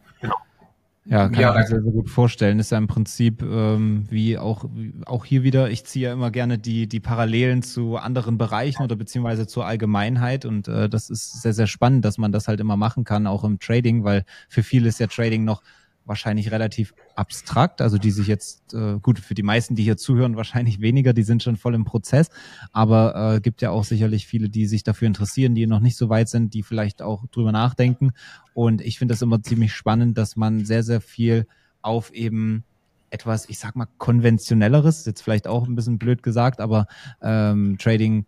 [1.06, 2.58] Ja, kann ja, ich mir sehr, sehr gut vorstellen.
[2.58, 5.70] Ist ja im Prinzip ähm, wie auch wie auch hier wieder.
[5.70, 10.44] Ich ziehe ja immer gerne die die Parallelen zu anderen Bereichen oder beziehungsweise zur Allgemeinheit
[10.44, 13.44] und äh, das ist sehr sehr spannend, dass man das halt immer machen kann, auch
[13.44, 15.62] im Trading, weil für viele ist ja Trading noch
[16.10, 20.36] wahrscheinlich relativ abstrakt, also die sich jetzt, äh, gut, für die meisten, die hier zuhören,
[20.36, 22.30] wahrscheinlich weniger, die sind schon voll im Prozess,
[22.72, 26.08] aber äh, gibt ja auch sicherlich viele, die sich dafür interessieren, die noch nicht so
[26.08, 28.10] weit sind, die vielleicht auch drüber nachdenken.
[28.54, 31.46] Und ich finde das immer ziemlich spannend, dass man sehr, sehr viel
[31.80, 32.64] auf eben
[33.10, 36.88] etwas, ich sag mal, konventionelleres, jetzt vielleicht auch ein bisschen blöd gesagt, aber
[37.22, 38.26] ähm, Trading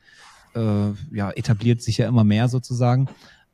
[0.55, 3.09] äh, ja, etabliert sich ja immer mehr sozusagen.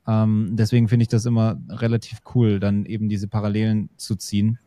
[0.07, 4.59] Ähm, deswegen finde ich das immer relativ cool, dann eben diese Parallelen zu ziehen.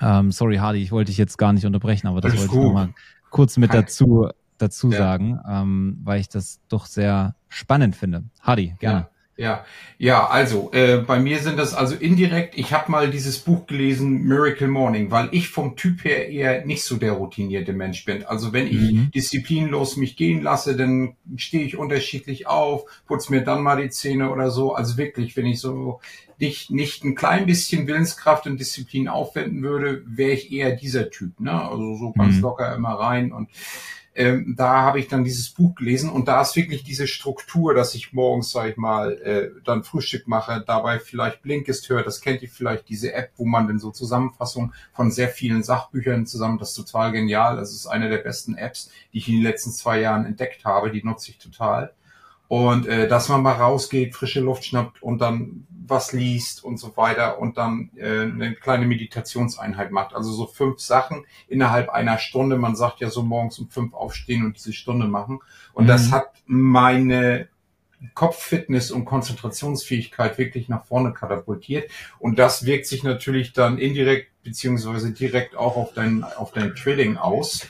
[0.00, 2.60] Ähm, sorry, Hardy, ich wollte dich jetzt gar nicht unterbrechen, aber das, das wollte gut.
[2.60, 2.94] ich nochmal
[3.30, 4.98] kurz mit dazu, dazu ja.
[4.98, 8.24] sagen, ähm, weil ich das doch sehr spannend finde.
[8.40, 9.00] Hardy, gerne.
[9.00, 9.10] Ja.
[9.38, 9.66] Ja,
[9.98, 12.56] ja, also äh, bei mir sind das also indirekt.
[12.56, 16.84] Ich habe mal dieses Buch gelesen, Miracle Morning, weil ich vom Typ her eher nicht
[16.84, 18.24] so der routinierte Mensch bin.
[18.24, 19.10] Also wenn ich mhm.
[19.14, 24.30] disziplinlos mich gehen lasse, dann stehe ich unterschiedlich auf, putz mir dann mal die Zähne
[24.30, 24.74] oder so.
[24.74, 26.00] Also wirklich, wenn ich so
[26.38, 31.40] nicht, nicht ein klein bisschen Willenskraft und Disziplin aufwenden würde, wäre ich eher dieser Typ.
[31.40, 31.52] Ne?
[31.52, 32.42] Also so ganz mhm.
[32.42, 33.50] locker immer rein und
[34.16, 37.94] ähm, da habe ich dann dieses Buch gelesen und da ist wirklich diese Struktur, dass
[37.94, 42.40] ich morgens, sag ich mal, äh, dann Frühstück mache, dabei vielleicht Blinkist höre, das kennt
[42.42, 46.70] ihr vielleicht, diese App, wo man dann so Zusammenfassungen von sehr vielen Sachbüchern zusammen, das
[46.70, 50.00] ist total genial, das ist eine der besten Apps, die ich in den letzten zwei
[50.00, 51.92] Jahren entdeckt habe, die nutze ich total.
[52.48, 56.96] Und äh, dass man mal rausgeht, frische Luft schnappt und dann was liest und so
[56.96, 60.14] weiter und dann äh, eine kleine Meditationseinheit macht.
[60.14, 62.56] Also so fünf Sachen innerhalb einer Stunde.
[62.56, 65.40] Man sagt ja so morgens um fünf aufstehen und diese Stunde machen.
[65.74, 65.88] Und mhm.
[65.88, 67.48] das hat meine
[68.14, 71.90] Kopffitness und Konzentrationsfähigkeit wirklich nach vorne katapultiert.
[72.18, 77.16] Und das wirkt sich natürlich dann indirekt beziehungsweise direkt auch auf dein, auf dein Trading
[77.16, 77.66] aus.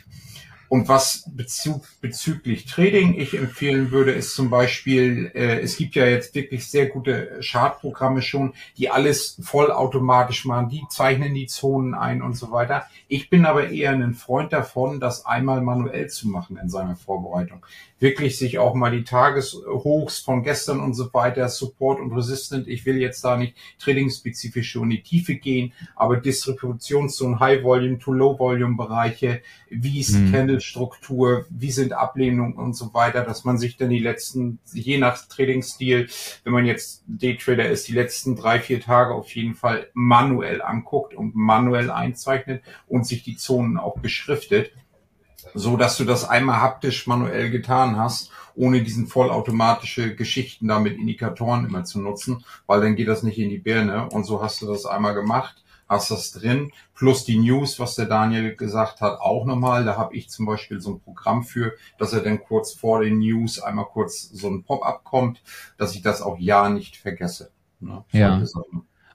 [0.69, 6.07] Und was bezü bezüglich Trading ich empfehlen würde, ist zum Beispiel, äh, es gibt ja
[6.07, 12.23] jetzt wirklich sehr gute Chartprogramme schon, die alles vollautomatisch machen, die zeichnen die Zonen ein
[12.23, 12.87] und so weiter.
[13.09, 17.65] Ich bin aber eher ein Freund davon, das einmal manuell zu machen in seiner Vorbereitung
[17.99, 22.69] wirklich sich auch mal die Tageshochs von gestern und so weiter, Support und Resistant.
[22.69, 28.13] Ich will jetzt da nicht trading-spezifisch schon in die Tiefe gehen, aber Distributionszonen, High-Volume to
[28.13, 30.31] Low-Volume-Bereiche, wie ist mhm.
[30.57, 35.19] Candle-Struktur, wie sind Ablehnungen und so weiter, dass man sich dann die letzten, je nach
[35.29, 36.09] Trading-Stil,
[36.45, 41.15] wenn man jetzt Daytrader ist, die letzten drei, vier Tage auf jeden Fall manuell anguckt
[41.15, 44.73] und manuell einzeichnet und sich die Zonen auch beschriftet
[45.55, 50.99] so dass du das einmal haptisch manuell getan hast, ohne diesen vollautomatische Geschichten da mit
[50.99, 54.09] Indikatoren immer zu nutzen, weil dann geht das nicht in die Birne.
[54.09, 58.07] Und so hast du das einmal gemacht, hast das drin, plus die News, was der
[58.07, 59.85] Daniel gesagt hat, auch nochmal.
[59.85, 63.19] Da habe ich zum Beispiel so ein Programm für, dass er dann kurz vor den
[63.19, 65.43] News einmal kurz so ein Pop-up kommt,
[65.79, 67.51] dass ich das auch ja nicht vergesse.
[67.81, 68.05] Ne?
[68.13, 68.43] Ja.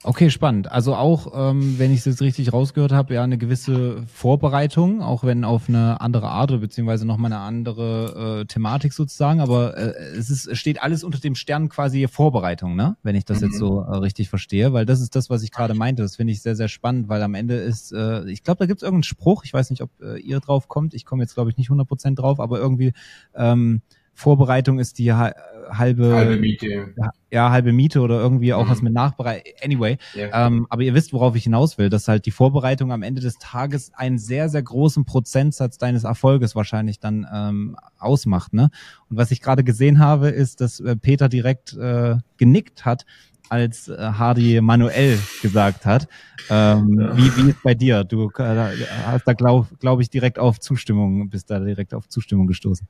[0.04, 0.72] Okay, spannend.
[0.72, 5.24] Also auch, ähm, wenn ich es jetzt richtig rausgehört habe, ja, eine gewisse Vorbereitung, auch
[5.24, 9.94] wenn auf eine andere Art oder beziehungsweise nochmal eine andere äh, Thematik sozusagen, aber äh,
[10.18, 12.98] es ist, es steht alles unter dem Stern quasi Vorbereitung, ne?
[13.04, 13.48] Wenn ich das mhm.
[13.48, 16.02] jetzt so äh, richtig verstehe, weil das ist das, was ich gerade meinte.
[16.02, 18.80] Das finde ich sehr, sehr spannend, weil am Ende ist, äh, ich glaube, da gibt
[18.80, 21.52] es irgendeinen Spruch, ich weiß nicht, ob äh, ihr drauf kommt, ich komme jetzt, glaube
[21.52, 22.94] ich, nicht 100% drauf, aber irgendwie
[23.36, 26.93] ähm, Vorbereitung ist die halbe, halbe Miete.
[27.32, 28.69] Ja, halbe Miete oder irgendwie auch mhm.
[28.69, 29.54] was mit Nachbereitung.
[29.63, 30.47] Anyway, ja.
[30.47, 33.38] ähm, aber ihr wisst, worauf ich hinaus will, dass halt die Vorbereitung am Ende des
[33.38, 38.54] Tages einen sehr, sehr großen Prozentsatz deines Erfolges wahrscheinlich dann ähm, ausmacht.
[38.54, 38.69] Ne?
[39.10, 43.06] Und was ich gerade gesehen habe, ist, dass äh, Peter direkt äh, genickt hat,
[43.50, 46.08] als äh, Hardy manuell gesagt hat.
[46.50, 47.17] Ähm, ja.
[47.17, 48.06] wie, wie ist bei dir?
[48.06, 52.47] Du äh, hast da, glaube glaub ich, direkt auf Zustimmung, bist da direkt auf Zustimmung
[52.47, 52.88] gestoßen.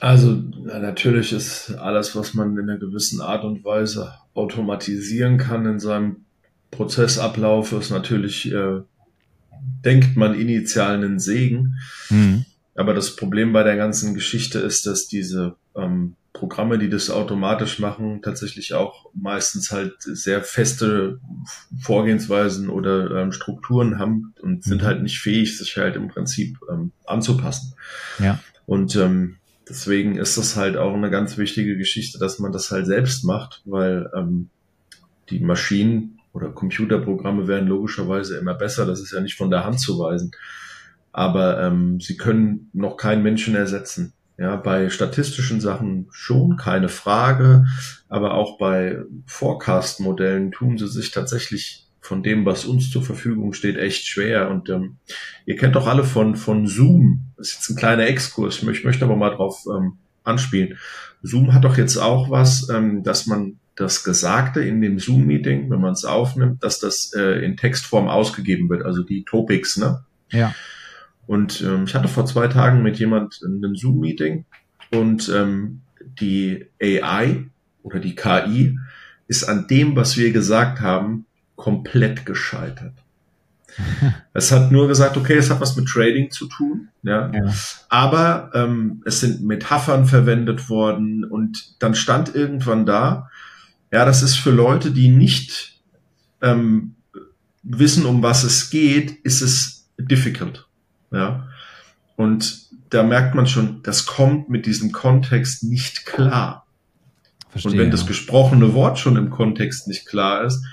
[0.00, 5.66] Also ja, natürlich ist alles, was man in einer gewissen Art und Weise automatisieren kann
[5.66, 6.24] in seinem
[6.70, 8.80] Prozessablauf, ist natürlich, äh,
[9.84, 11.76] denkt man initial einen Segen.
[12.10, 12.44] Mhm.
[12.74, 17.80] Aber das Problem bei der ganzen Geschichte ist, dass diese ähm, Programme, die das automatisch
[17.80, 21.18] machen, tatsächlich auch meistens halt sehr feste
[21.80, 24.86] Vorgehensweisen oder ähm, Strukturen haben und sind mhm.
[24.86, 27.74] halt nicht fähig, sich halt im Prinzip ähm, anzupassen.
[28.20, 28.38] Ja.
[28.66, 29.37] Und ähm,
[29.68, 33.62] deswegen ist das halt auch eine ganz wichtige Geschichte, dass man das halt selbst macht,
[33.64, 34.50] weil ähm,
[35.30, 38.86] die Maschinen oder Computerprogramme werden logischerweise immer besser.
[38.86, 40.30] Das ist ja nicht von der Hand zu weisen.
[41.12, 44.12] Aber ähm, sie können noch keinen Menschen ersetzen.
[44.38, 47.66] Ja, bei statistischen Sachen schon, keine Frage.
[48.08, 53.76] Aber auch bei Forecast-Modellen tun sie sich tatsächlich von dem, was uns zur Verfügung steht,
[53.76, 54.50] echt schwer.
[54.50, 54.96] Und ähm,
[55.44, 57.26] ihr kennt doch alle von, von Zoom.
[57.36, 58.62] Das ist jetzt ein kleiner Exkurs.
[58.62, 60.78] Ich möchte, aber mal drauf ähm, anspielen.
[61.22, 65.82] Zoom hat doch jetzt auch was, ähm, dass man das Gesagte in dem Zoom-Meeting, wenn
[65.82, 70.02] man es aufnimmt, dass das äh, in Textform ausgegeben wird, also die Topics, ne?
[70.30, 70.54] Ja.
[71.26, 74.46] Und ähm, ich hatte vor zwei Tagen mit jemand in einem Zoom-Meeting
[74.90, 75.82] und ähm,
[76.18, 77.44] die AI
[77.82, 78.78] oder die KI
[79.26, 81.26] ist an dem, was wir gesagt haben,
[81.58, 82.94] komplett gescheitert.
[84.32, 87.30] es hat nur gesagt, okay, es hat was mit Trading zu tun, ja.
[87.32, 87.52] ja.
[87.90, 93.28] Aber ähm, es sind Metaphern verwendet worden und dann stand irgendwann da,
[93.92, 95.80] ja, das ist für Leute, die nicht
[96.42, 96.94] ähm,
[97.62, 100.66] wissen, um was es geht, ist es difficult.
[101.10, 101.48] Ja.
[102.16, 106.66] Und da merkt man schon, das kommt mit diesem Kontext nicht klar.
[107.50, 110.64] Verstehe, und wenn das gesprochene Wort schon im Kontext nicht klar ist,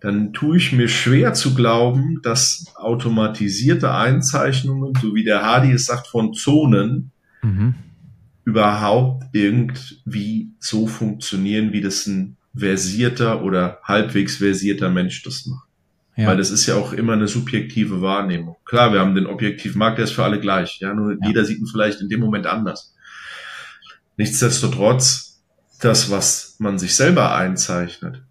[0.00, 5.86] dann tue ich mir schwer zu glauben, dass automatisierte Einzeichnungen, so wie der Hardy es
[5.86, 7.10] sagt, von Zonen
[7.42, 7.74] mhm.
[8.44, 15.66] überhaupt irgendwie so funktionieren, wie das ein versierter oder halbwegs versierter Mensch das macht.
[16.16, 16.28] Ja.
[16.28, 18.56] Weil das ist ja auch immer eine subjektive Wahrnehmung.
[18.64, 20.78] Klar, wir haben den objektiven Markt, der ist für alle gleich.
[20.80, 21.18] Ja, nur ja.
[21.26, 22.94] jeder sieht ihn vielleicht in dem Moment anders.
[24.16, 25.42] Nichtsdestotrotz,
[25.80, 28.22] das, was man sich selber einzeichnet,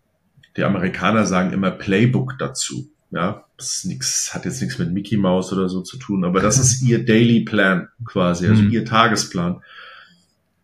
[0.57, 2.89] die Amerikaner sagen immer Playbook dazu.
[3.11, 6.41] Ja, das ist nix, hat jetzt nichts mit Mickey Mouse oder so zu tun, aber
[6.41, 8.71] das ist ihr Daily Plan quasi, also mhm.
[8.71, 9.61] ihr Tagesplan.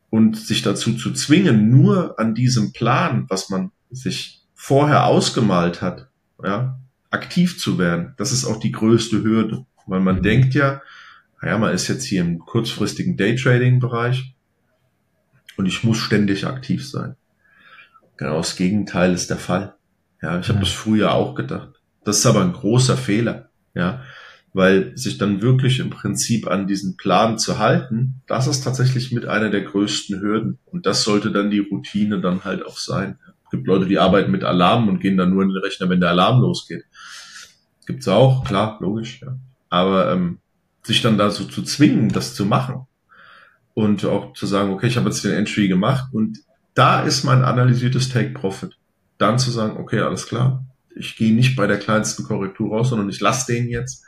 [0.10, 6.10] Und sich dazu zu zwingen, nur an diesem Plan, was man sich vorher ausgemalt hat,
[6.43, 6.77] ja,
[7.10, 9.65] aktiv zu werden, das ist auch die größte Hürde.
[9.86, 10.23] Weil man mhm.
[10.23, 10.82] denkt ja,
[11.41, 14.36] naja, man ist jetzt hier im kurzfristigen Daytrading-Bereich
[15.58, 17.15] und ich muss ständig aktiv sein.
[18.17, 19.75] Genau das Gegenteil ist der Fall.
[20.22, 21.70] Ja, ich habe das früher auch gedacht.
[22.04, 23.50] Das ist aber ein großer Fehler.
[23.74, 24.02] Ja,
[24.54, 29.26] weil sich dann wirklich im Prinzip an diesen Plan zu halten, das ist tatsächlich mit
[29.26, 30.60] einer der größten Hürden.
[30.66, 33.18] Und das sollte dann die Routine dann halt auch sein.
[33.46, 36.02] Es gibt Leute, die arbeiten mit Alarm und gehen dann nur in den Rechner, wenn
[36.02, 36.84] der Alarm losgeht.
[37.86, 39.38] Gibt's auch, klar, logisch, ja.
[39.70, 40.40] Aber ähm,
[40.84, 42.88] sich dann da so zu zwingen, das zu machen
[43.74, 46.40] und auch zu sagen, okay, ich habe jetzt den Entry gemacht und
[46.74, 48.78] da ist mein analysiertes Take Profit.
[49.22, 53.10] Dann zu sagen, okay, alles klar, ich gehe nicht bei der kleinsten Korrektur raus, sondern
[53.10, 54.04] ich lasse den jetzt.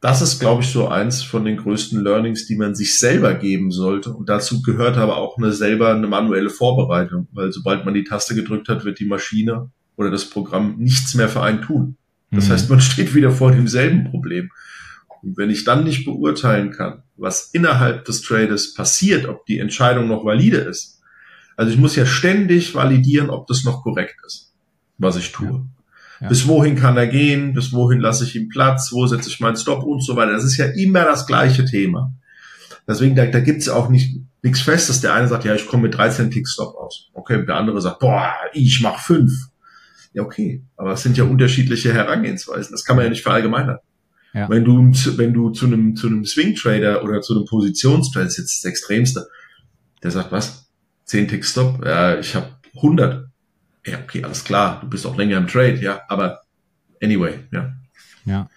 [0.00, 3.72] Das ist, glaube ich, so eins von den größten Learnings, die man sich selber geben
[3.72, 4.12] sollte.
[4.12, 8.34] Und dazu gehört aber auch eine selber eine manuelle Vorbereitung, weil sobald man die Taste
[8.34, 11.96] gedrückt hat, wird die Maschine oder das Programm nichts mehr für einen tun.
[12.30, 12.52] Das mhm.
[12.52, 14.50] heißt, man steht wieder vor demselben Problem.
[15.22, 20.06] Und wenn ich dann nicht beurteilen kann, was innerhalb des Trades passiert, ob die Entscheidung
[20.06, 20.97] noch valide ist,
[21.58, 24.52] also ich muss ja ständig validieren, ob das noch korrekt ist,
[24.96, 25.48] was ich tue.
[25.48, 25.64] Ja.
[26.20, 26.28] Ja.
[26.28, 29.56] Bis wohin kann er gehen, bis wohin lasse ich ihm Platz, wo setze ich meinen
[29.56, 30.32] Stop und so weiter.
[30.32, 32.12] Das ist ja immer das gleiche Thema.
[32.86, 35.00] Deswegen, da, da gibt es auch nicht nichts Festes.
[35.00, 37.10] Der eine sagt, ja, ich komme mit 13 Tick-Stop aus.
[37.12, 39.32] Okay, der andere sagt, boah, ich mach fünf.
[40.12, 40.62] Ja, okay.
[40.76, 42.72] Aber es sind ja unterschiedliche Herangehensweisen.
[42.72, 43.78] Das kann man ja nicht verallgemeinern.
[44.32, 44.48] Ja.
[44.48, 48.34] Wenn du, wenn du zu einem, zu einem Swing Trader oder zu einem Positionstrader, das
[48.34, 49.26] ist jetzt das Extremste,
[50.02, 50.67] der sagt, was?
[51.08, 51.84] 10 Tick Stop?
[51.84, 53.28] Ja, ich habe 100.
[53.86, 54.78] Ja, okay, alles klar.
[54.82, 56.02] Du bist auch länger im Trade, ja.
[56.08, 56.42] Aber
[57.02, 57.72] anyway, ja.
[58.24, 58.48] Ja.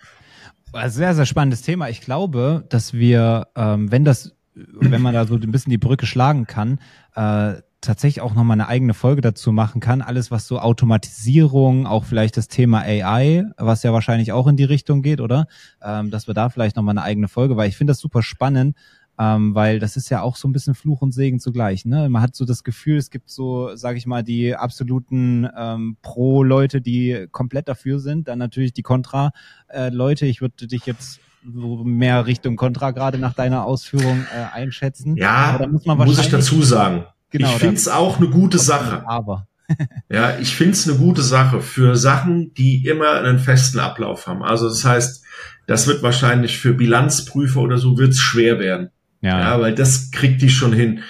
[0.89, 1.89] Sehr, sehr spannendes Thema.
[1.89, 6.05] Ich glaube, dass wir, ähm, wenn das, wenn man da so ein bisschen die Brücke
[6.05, 6.79] schlagen kann,
[7.15, 10.01] äh, tatsächlich auch nochmal eine eigene Folge dazu machen kann.
[10.01, 14.63] Alles, was so Automatisierung, auch vielleicht das Thema AI, was ja wahrscheinlich auch in die
[14.63, 15.47] Richtung geht, oder?
[15.81, 18.77] Ähm, dass wir da vielleicht nochmal eine eigene Folge, weil ich finde das super spannend,
[19.21, 21.85] ähm, weil das ist ja auch so ein bisschen Fluch und Segen zugleich.
[21.85, 22.09] Ne?
[22.09, 26.81] Man hat so das Gefühl, es gibt so, sage ich mal, die absoluten ähm, Pro-Leute,
[26.81, 30.25] die komplett dafür sind, dann natürlich die Contra-Leute.
[30.25, 35.15] ich würde dich jetzt so mehr Richtung Contra gerade nach deiner Ausführung äh, einschätzen.
[35.17, 37.05] Ja, muss, muss ich dazu sagen.
[37.29, 39.07] Genau, ich finde es auch eine gute Sache.
[39.07, 39.47] Aber.
[40.09, 44.41] ja, ich finde es eine gute Sache für Sachen, die immer einen festen Ablauf haben.
[44.41, 45.23] Also das heißt,
[45.67, 48.89] das wird wahrscheinlich für Bilanzprüfer oder so wird's schwer werden.
[49.21, 49.39] Ja.
[49.39, 51.01] ja, weil das kriegt die schon hin.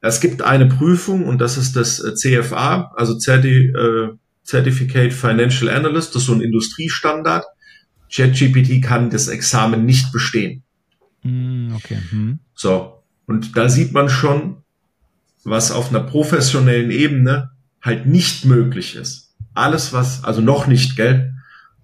[0.00, 4.10] Es gibt eine Prüfung und das ist das äh, CFA, also Certi, äh,
[4.44, 7.44] Certificate Financial Analyst, das ist so ein Industriestandard.
[8.10, 10.62] ChatGPT kann das Examen nicht bestehen.
[11.22, 11.98] Mm, okay.
[12.10, 12.38] Hm.
[12.54, 13.02] So.
[13.26, 14.62] Und da sieht man schon,
[15.44, 17.50] was auf einer professionellen Ebene
[17.82, 19.34] halt nicht möglich ist.
[19.52, 21.34] Alles, was, also noch nicht, gell?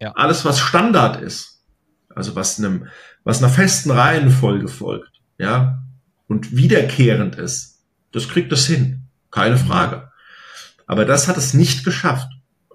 [0.01, 0.13] Ja.
[0.13, 1.63] Alles, was Standard ist,
[2.15, 2.87] also was einem,
[3.25, 5.83] was einer festen Reihenfolge folgt, ja,
[6.29, 7.81] und wiederkehrend ist,
[8.13, 9.03] das kriegt es hin.
[9.31, 10.11] Keine Frage.
[10.87, 12.29] Aber das hat es nicht geschafft.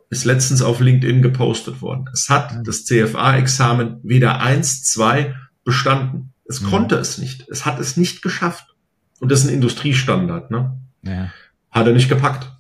[0.10, 2.10] Ist letztens auf LinkedIn gepostet worden.
[2.14, 6.34] Es hat das CFA-Examen weder eins, zwei bestanden.
[6.46, 6.70] Es mhm.
[6.70, 7.48] konnte es nicht.
[7.50, 8.66] Es hat es nicht geschafft.
[9.20, 10.78] Und das ist ein Industriestandard, ne?
[11.04, 11.32] Ja.
[11.72, 12.52] Hat er nicht gepackt.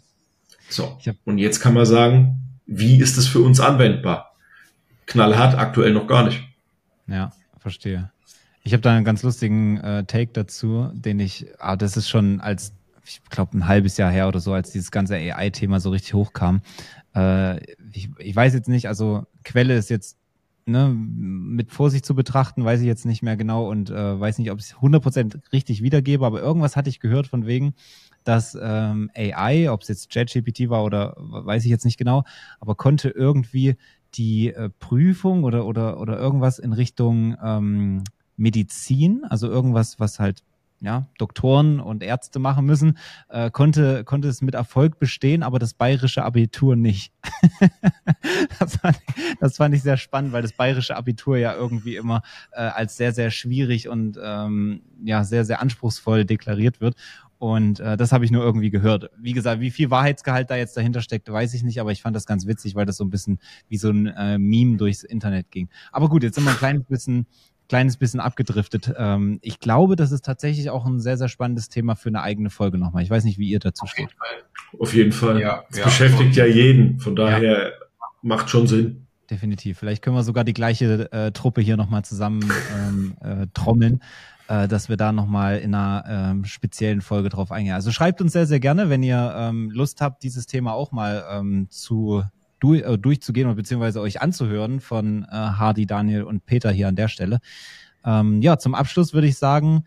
[0.70, 1.00] So.
[1.26, 4.36] Und jetzt kann man sagen, wie ist es für uns anwendbar?
[5.08, 6.44] Knallhart aktuell noch gar nicht.
[7.08, 8.12] Ja, verstehe.
[8.70, 12.40] Ich habe da einen ganz lustigen äh, Take dazu, den ich, ah, das ist schon
[12.40, 12.72] als,
[13.04, 16.62] ich glaube, ein halbes Jahr her oder so, als dieses ganze AI-Thema so richtig hochkam.
[17.16, 20.20] Äh, ich, ich weiß jetzt nicht, also Quelle ist jetzt
[20.68, 24.52] ne, mit Vorsicht zu betrachten, weiß ich jetzt nicht mehr genau und äh, weiß nicht,
[24.52, 27.74] ob ich es 100% richtig wiedergebe, aber irgendwas hatte ich gehört von wegen,
[28.24, 32.24] dass ähm, AI, ob es jetzt ChatGPT war oder weiß ich jetzt nicht genau,
[32.60, 33.78] aber konnte irgendwie
[34.14, 38.04] die äh, Prüfung oder, oder, oder irgendwas in Richtung ähm,
[38.40, 40.44] Medizin, also irgendwas, was halt
[40.82, 42.98] ja, Doktoren und Ärzte machen müssen,
[43.28, 47.12] äh, konnte, konnte es mit Erfolg bestehen, aber das bayerische Abitur nicht.
[48.60, 52.22] das, fand ich, das fand ich sehr spannend, weil das bayerische Abitur ja irgendwie immer
[52.54, 56.96] äh, als sehr, sehr schwierig und ähm, ja, sehr, sehr anspruchsvoll deklariert wird.
[57.40, 59.12] Und äh, das habe ich nur irgendwie gehört.
[59.18, 62.16] Wie gesagt, wie viel Wahrheitsgehalt da jetzt dahinter steckt, weiß ich nicht, aber ich fand
[62.16, 65.50] das ganz witzig, weil das so ein bisschen wie so ein äh, Meme durchs Internet
[65.50, 65.70] ging.
[65.92, 67.28] Aber gut, jetzt sind wir ein kleines bisschen
[67.70, 68.94] kleines bisschen abgedriftet.
[68.98, 72.50] Ähm, ich glaube, das ist tatsächlich auch ein sehr, sehr spannendes Thema für eine eigene
[72.50, 73.04] Folge nochmal.
[73.04, 74.10] Ich weiß nicht, wie ihr dazu Auf steht.
[74.10, 74.80] Jeden Fall.
[74.80, 75.40] Auf jeden Fall.
[75.40, 77.00] Ja, es ja, beschäftigt ja jeden.
[77.00, 77.72] Von daher ja.
[78.22, 79.06] macht schon Sinn.
[79.30, 79.78] Definitiv.
[79.78, 84.02] Vielleicht können wir sogar die gleiche äh, Truppe hier nochmal zusammen ähm, äh, trommeln
[84.50, 87.76] äh, dass wir da nochmal in einer ähm, speziellen Folge drauf eingehen.
[87.76, 91.24] Also schreibt uns sehr, sehr gerne, wenn ihr ähm, Lust habt, dieses Thema auch mal
[91.32, 92.24] ähm, zu
[92.60, 96.96] du, äh, durchzugehen oder beziehungsweise euch anzuhören von äh, Hardy, Daniel und Peter hier an
[96.96, 97.40] der Stelle.
[98.06, 99.84] Ähm, ja, zum Abschluss würde ich sagen,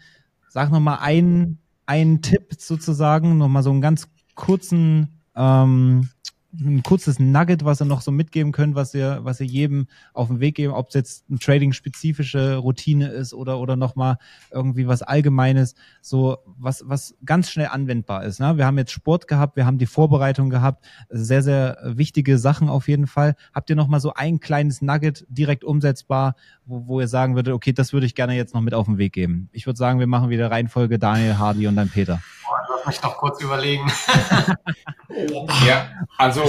[0.48, 6.08] sag nochmal einen, einen Tipp sozusagen, nochmal so einen ganz kurzen ähm,
[6.60, 10.28] ein kurzes Nugget, was ihr noch so mitgeben könnt, was ihr, was ihr jedem auf
[10.28, 14.18] den Weg geben, ob es jetzt eine Trading-spezifische Routine ist oder, oder nochmal
[14.50, 18.40] irgendwie was Allgemeines, so was, was ganz schnell anwendbar ist.
[18.40, 18.56] Ne?
[18.56, 22.88] Wir haben jetzt Sport gehabt, wir haben die Vorbereitung gehabt, sehr, sehr wichtige Sachen auf
[22.88, 23.34] jeden Fall.
[23.54, 26.36] Habt ihr nochmal so ein kleines Nugget direkt umsetzbar,
[26.66, 28.98] wo, wo ihr sagen würdet, okay, das würde ich gerne jetzt noch mit auf den
[28.98, 29.48] Weg geben?
[29.52, 32.20] Ich würde sagen, wir machen wieder Reihenfolge Daniel, Hardy und dann Peter.
[32.84, 33.90] Lass mich noch kurz überlegen.
[35.66, 36.42] ja, also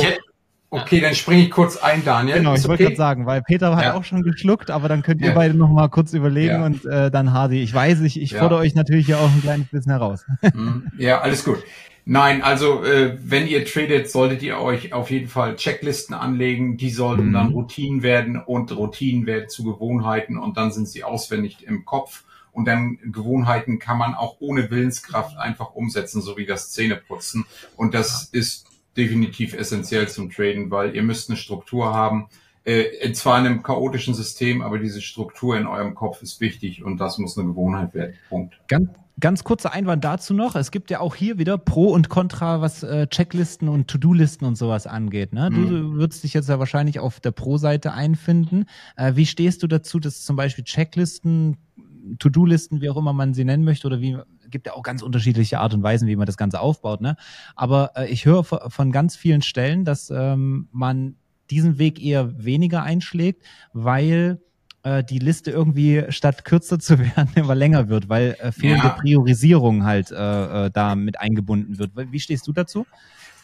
[0.70, 2.38] okay, dann springe ich kurz ein, Daniel.
[2.38, 3.94] Genau, ich wollte gerade sagen, weil Peter hat ja.
[3.94, 5.34] auch schon geschluckt, aber dann könnt ihr ja.
[5.34, 6.66] beide noch mal kurz überlegen ja.
[6.66, 7.62] und äh, dann Hardy.
[7.62, 10.26] Ich weiß, ich, ich fordere euch natürlich ja auch ein kleines bisschen heraus.
[10.54, 10.92] Mhm.
[10.98, 11.64] ja, alles gut.
[12.06, 16.78] Nein, also äh, wenn ihr tradet, solltet ihr euch auf jeden Fall Checklisten anlegen.
[16.78, 17.34] Die sollten mhm.
[17.34, 22.24] dann Routinen werden und Routinen werden zu Gewohnheiten und dann sind sie auswendig im Kopf.
[22.54, 27.46] Und dann Gewohnheiten kann man auch ohne Willenskraft einfach umsetzen, so wie das Zähneputzen.
[27.76, 32.28] Und das ist definitiv essentiell zum Traden, weil ihr müsst eine Struktur haben.
[32.66, 36.98] Äh, zwar in einem chaotischen System, aber diese Struktur in eurem Kopf ist wichtig und
[36.98, 38.14] das muss eine Gewohnheit werden.
[38.30, 38.58] Punkt.
[38.70, 38.90] Ganz,
[39.20, 40.56] ganz kurzer Einwand dazu noch.
[40.56, 44.56] Es gibt ja auch hier wieder Pro und Contra, was äh, Checklisten und To-Do-Listen und
[44.56, 45.34] sowas angeht.
[45.34, 45.50] Ne?
[45.50, 45.70] Mhm.
[45.70, 48.66] Du würdest dich jetzt ja wahrscheinlich auf der Pro-Seite einfinden.
[48.96, 51.58] Äh, wie stehst du dazu, dass zum Beispiel Checklisten
[52.20, 54.18] To-Do-Listen, wie auch immer man sie nennen möchte, oder wie
[54.50, 57.02] gibt ja auch ganz unterschiedliche Art und Weisen, wie man das Ganze aufbaut.
[57.02, 57.18] Ne?
[57.56, 61.16] Aber äh, ich höre von ganz vielen Stellen, dass ähm, man
[61.50, 64.40] diesen Weg eher weniger einschlägt, weil
[64.84, 68.94] äh, die Liste irgendwie statt kürzer zu werden immer länger wird, weil äh, fehlende ja.
[68.94, 71.92] Priorisierung halt äh, äh, da mit eingebunden wird.
[71.96, 72.86] Wie stehst du dazu?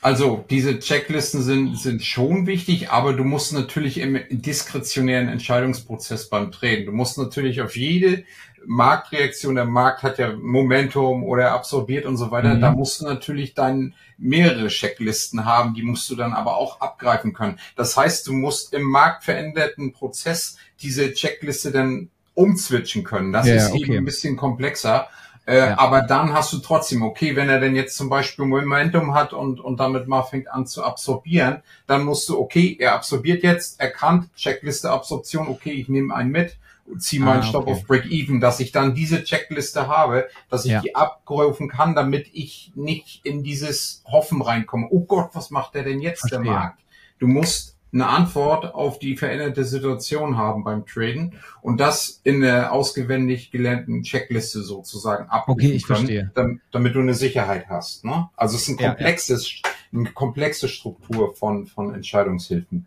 [0.01, 6.53] Also diese Checklisten sind, sind schon wichtig, aber du musst natürlich im diskretionären Entscheidungsprozess beim
[6.53, 6.85] Treten.
[6.85, 8.23] Du musst natürlich auf jede
[8.65, 12.61] Marktreaktion, der Markt hat ja Momentum oder absorbiert und so weiter, mhm.
[12.61, 17.33] da musst du natürlich dann mehrere Checklisten haben, die musst du dann aber auch abgreifen
[17.33, 17.59] können.
[17.75, 23.33] Das heißt, du musst im marktveränderten Prozess diese Checkliste dann umzwitschen können.
[23.33, 23.83] Das ja, ist okay.
[23.83, 25.07] eben ein bisschen komplexer.
[25.45, 25.79] Äh, ja.
[25.79, 29.59] Aber dann hast du trotzdem, okay, wenn er denn jetzt zum Beispiel Momentum hat und,
[29.59, 34.29] und damit mal fängt an zu absorbieren, dann musst du, okay, er absorbiert jetzt, erkannt,
[34.35, 36.55] Checkliste Absorption, okay, ich nehme einen mit,
[36.97, 37.71] ziehe meinen ah, Stop okay.
[37.71, 40.81] auf Break-Even, dass ich dann diese Checkliste habe, dass ich ja.
[40.81, 44.87] die abgerufen kann, damit ich nicht in dieses Hoffen reinkomme.
[44.89, 46.43] Oh Gott, was macht der denn jetzt, Verstehe.
[46.43, 46.81] der Markt?
[47.19, 52.71] Du musst eine Antwort auf die veränderte Situation haben beim Traden und das in der
[52.71, 56.31] ausgewendig gelernten Checkliste sozusagen abrufen okay, ich können, verstehe.
[56.35, 58.05] Damit, damit du eine Sicherheit hast.
[58.05, 58.29] Ne?
[58.35, 59.99] Also es ist ein komplexes, ja, ja.
[59.99, 62.85] eine komplexe Struktur von, von Entscheidungshilfen.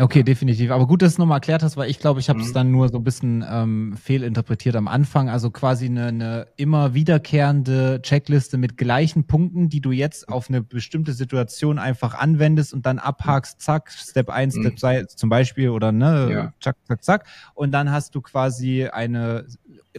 [0.00, 0.70] Okay, definitiv.
[0.70, 2.54] Aber gut, dass du es nochmal erklärt hast, weil ich glaube, ich habe es mhm.
[2.54, 5.28] dann nur so ein bisschen ähm, fehlinterpretiert am Anfang.
[5.28, 10.62] Also quasi eine, eine immer wiederkehrende Checkliste mit gleichen Punkten, die du jetzt auf eine
[10.62, 14.60] bestimmte Situation einfach anwendest und dann abhakst, zack, Step 1, mhm.
[14.62, 16.52] Step 2 zum Beispiel oder ne, ja.
[16.60, 17.26] zack, zack, zack.
[17.54, 19.46] Und dann hast du quasi eine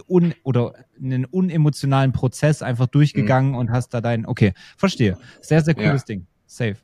[0.08, 3.58] un oder einen unemotionalen Prozess einfach durchgegangen mhm.
[3.58, 5.18] und hast da dein, okay, verstehe.
[5.42, 6.06] Sehr, sehr cooles ja.
[6.06, 6.26] Ding.
[6.46, 6.76] Safe.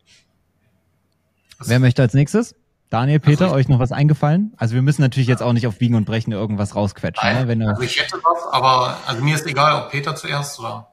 [1.65, 2.55] Wer möchte als nächstes?
[2.91, 4.53] Daniel, Peter, also euch noch was eingefallen?
[4.57, 7.29] Also wir müssen natürlich jetzt auch nicht auf Biegen und Brechen irgendwas rausquetschen.
[7.29, 7.49] Nein, ne?
[7.49, 10.89] Wenn also ich hätte was, aber also mir ist egal, ob Peter zuerst oder.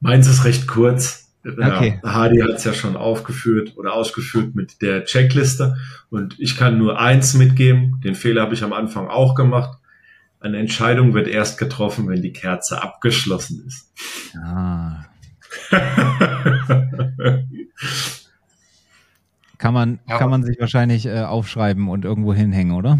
[0.00, 1.32] Meins ist recht kurz.
[1.46, 2.00] Okay.
[2.02, 5.76] Ja, Hardy hat es ja schon aufgeführt oder ausgeführt mit der Checkliste.
[6.08, 8.00] Und ich kann nur eins mitgeben.
[8.02, 9.78] Den Fehler habe ich am Anfang auch gemacht.
[10.40, 13.92] Eine Entscheidung wird erst getroffen, wenn die Kerze abgeschlossen ist.
[14.42, 15.04] Ah.
[19.58, 20.18] Kann man, ja.
[20.18, 22.98] kann man sich wahrscheinlich äh, aufschreiben und irgendwo hinhängen, oder?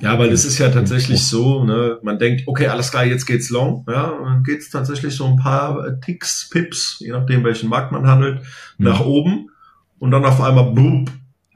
[0.00, 3.48] Ja, weil es ist ja tatsächlich so, ne, man denkt, okay, alles klar, jetzt geht's
[3.48, 7.92] long, ja, und dann geht's tatsächlich so ein paar Ticks, Pips, je nachdem welchen Markt
[7.92, 8.40] man handelt,
[8.76, 8.84] mhm.
[8.86, 9.50] nach oben
[9.98, 11.06] und dann auf einmal boom,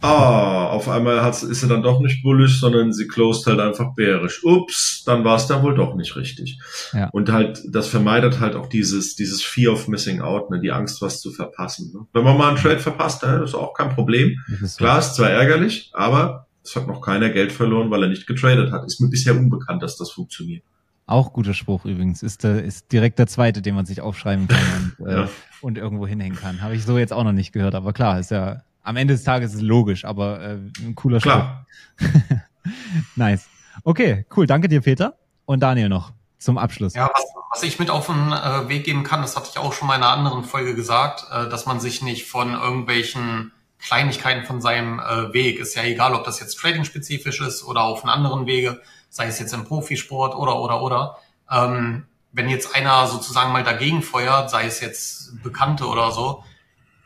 [0.00, 3.94] Ah, auf einmal hat, ist sie dann doch nicht bullish, sondern sie closed halt einfach
[3.96, 4.44] bärisch.
[4.44, 6.60] Ups, dann war es dann wohl doch nicht richtig.
[6.92, 7.08] Ja.
[7.10, 11.02] Und halt, das vermeidet halt auch dieses, dieses Fear of Missing Out, ne, die Angst,
[11.02, 11.92] was zu verpassen.
[11.92, 12.06] Ne?
[12.12, 14.38] Wenn man mal einen Trade verpasst, ne, ist auch kein Problem.
[14.62, 18.28] Ist Klar, ist zwar ärgerlich, aber es hat noch keiner Geld verloren, weil er nicht
[18.28, 18.84] getradet hat.
[18.86, 20.62] Ist mir bisher unbekannt, dass das funktioniert.
[21.06, 22.22] Auch guter Spruch übrigens.
[22.22, 25.24] Ist, der, ist direkt der zweite, den man sich aufschreiben kann und, ja.
[25.24, 25.28] äh,
[25.60, 26.60] und irgendwo hinhängen kann.
[26.60, 29.22] Habe ich so jetzt auch noch nicht gehört, aber klar, ist ja am Ende des
[29.22, 31.66] Tages ist es logisch, aber äh, ein cooler Klar.
[33.16, 33.46] nice.
[33.84, 34.46] Okay, cool.
[34.46, 35.14] Danke dir, Peter.
[35.44, 36.94] Und Daniel noch zum Abschluss.
[36.94, 39.74] Ja, was, was ich mit auf den äh, Weg geben kann, das hatte ich auch
[39.74, 44.46] schon mal in einer anderen Folge gesagt, äh, dass man sich nicht von irgendwelchen Kleinigkeiten
[44.46, 48.10] von seinem äh, Weg, ist ja egal, ob das jetzt trading-spezifisch ist oder auf einen
[48.10, 48.80] anderen Wege,
[49.10, 51.18] sei es jetzt im Profisport oder, oder, oder.
[51.50, 56.42] Ähm, wenn jetzt einer sozusagen mal dagegen feuert, sei es jetzt Bekannte oder so,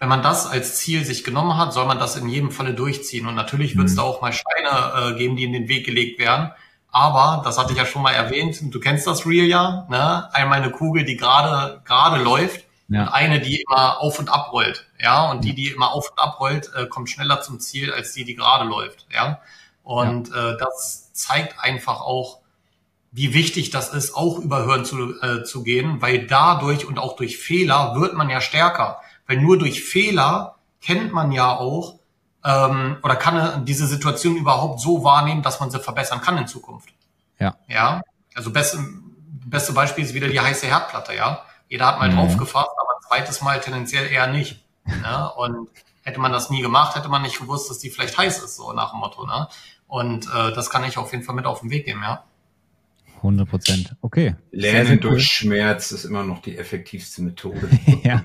[0.03, 3.28] wenn man das als Ziel sich genommen hat, soll man das in jedem Falle durchziehen.
[3.28, 3.98] Und natürlich wird es mhm.
[3.98, 6.50] da auch mal Steine äh, geben, die in den Weg gelegt werden.
[6.90, 10.28] Aber, das hatte ich ja schon mal erwähnt, du kennst das Real ja, ne?
[10.34, 13.03] Einmal eine Kugel, die gerade gerade läuft ja.
[13.03, 14.88] und eine, die immer auf und ab rollt.
[15.00, 18.12] Ja, und die, die immer auf und ab rollt, äh, kommt schneller zum Ziel als
[18.12, 19.07] die, die gerade läuft.
[19.14, 19.40] Ja.
[19.84, 20.55] Und ja.
[20.55, 22.40] Äh, das zeigt einfach auch,
[23.12, 27.14] wie wichtig das ist, auch über Hören zu, äh, zu gehen, weil dadurch und auch
[27.14, 29.00] durch Fehler wird man ja stärker.
[29.33, 31.95] Weil nur durch Fehler kennt man ja auch
[32.45, 36.91] ähm, oder kann diese Situation überhaupt so wahrnehmen, dass man sie verbessern kann in Zukunft.
[37.39, 37.57] Ja.
[37.66, 38.03] Ja.
[38.35, 38.78] Also beste,
[39.47, 41.45] beste Beispiel ist wieder die heiße Herdplatte, ja.
[41.70, 42.16] Jeder hat mal mhm.
[42.16, 44.62] drauf gefasst, aber zweites Mal tendenziell eher nicht.
[44.85, 45.33] Ne?
[45.37, 45.70] Und
[46.03, 48.74] hätte man das nie gemacht, hätte man nicht gewusst, dass die vielleicht heiß ist, so
[48.74, 49.24] nach dem Motto.
[49.24, 49.49] Ne?
[49.87, 52.22] Und äh, das kann ich auf jeden Fall mit auf den Weg geben, ja.
[53.22, 53.96] 100 Prozent.
[54.00, 54.34] Okay.
[54.50, 57.68] Lernen sehr, sehr durch Schmerz ist immer noch die effektivste Methode.
[58.02, 58.24] ja.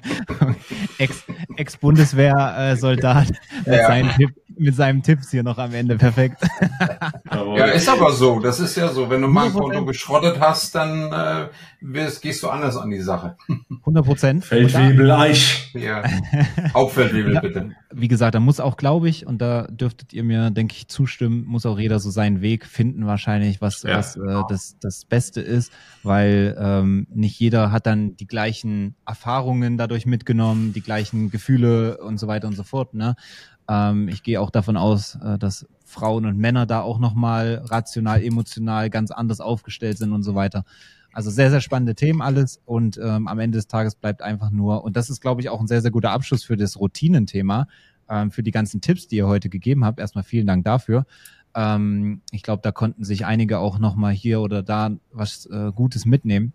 [1.56, 3.88] Ex-Bundeswehr-Soldat Ex mit, ja.
[3.88, 5.98] seinen Tipp, mit seinem Tipps hier noch am Ende.
[5.98, 6.44] Perfekt.
[7.32, 8.40] ja, ist aber so.
[8.40, 9.10] Das ist ja so.
[9.10, 11.50] Wenn du mal ein Konto geschrottet hast, dann äh,
[11.82, 13.38] wirst, gehst du anders an die Sache.
[13.80, 14.46] 100 Prozent.
[14.46, 15.72] Feldwebel Eich.
[15.74, 16.04] Ja.
[16.74, 17.72] Hauptfeldwebel, bitte.
[17.94, 21.46] Wie gesagt, da muss auch, glaube ich, und da dürftet ihr mir, denke ich, zustimmen,
[21.46, 25.42] muss auch jeder so seinen Weg finden, wahrscheinlich, was, ja, was äh, das, das Beste
[25.42, 25.72] ist,
[26.04, 32.18] weil ähm, nicht jeder hat dann die gleichen Erfahrungen dadurch mitgenommen, die gleichen Gefühle und
[32.20, 32.94] so weiter und so fort.
[32.94, 33.16] Ne?
[33.70, 38.24] Ähm, ich gehe auch davon aus, äh, dass Frauen und Männer da auch nochmal rational,
[38.24, 40.64] emotional ganz anders aufgestellt sind und so weiter.
[41.12, 44.84] Also sehr, sehr spannende Themen alles und ähm, am Ende des Tages bleibt einfach nur,
[44.84, 47.68] und das ist, glaube ich, auch ein sehr, sehr guter Abschluss für das Routinenthema,
[48.10, 50.00] ähm, für die ganzen Tipps, die ihr heute gegeben habt.
[50.00, 51.06] Erstmal vielen Dank dafür.
[51.58, 56.06] Ähm, ich glaube, da konnten sich einige auch nochmal hier oder da was äh, Gutes
[56.06, 56.54] mitnehmen.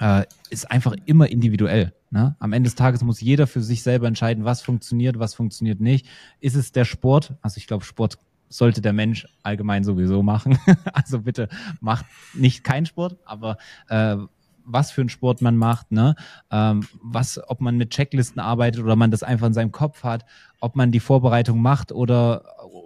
[0.00, 1.92] Äh, ist einfach immer individuell.
[2.10, 2.34] Ne?
[2.38, 6.06] Am Ende des Tages muss jeder für sich selber entscheiden, was funktioniert, was funktioniert nicht.
[6.40, 7.34] Ist es der Sport?
[7.42, 8.18] Also ich glaube, Sport
[8.48, 10.58] sollte der Mensch allgemein sowieso machen.
[10.94, 11.48] also bitte
[11.80, 13.58] macht nicht keinen Sport, aber
[13.88, 14.16] äh,
[14.64, 16.14] was für einen Sport man macht, ne?
[16.50, 20.24] Ähm, was, ob man mit Checklisten arbeitet oder man das einfach in seinem Kopf hat,
[20.60, 22.44] ob man die Vorbereitung macht oder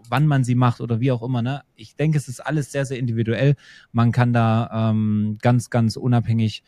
[0.08, 1.42] wann man sie macht oder wie auch immer.
[1.42, 1.62] Ne?
[1.76, 3.54] Ich denke, es ist alles sehr, sehr individuell.
[3.92, 6.62] Man kann da ähm, ganz, ganz unabhängig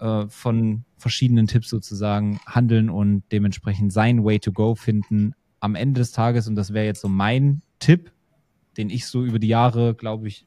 [0.00, 6.00] äh, von verschiedenen Tipps sozusagen handeln und dementsprechend sein Way to go finden am Ende
[6.00, 6.48] des Tages.
[6.48, 8.12] Und das wäre jetzt so mein Tipp,
[8.76, 10.46] den ich so über die Jahre, glaube ich,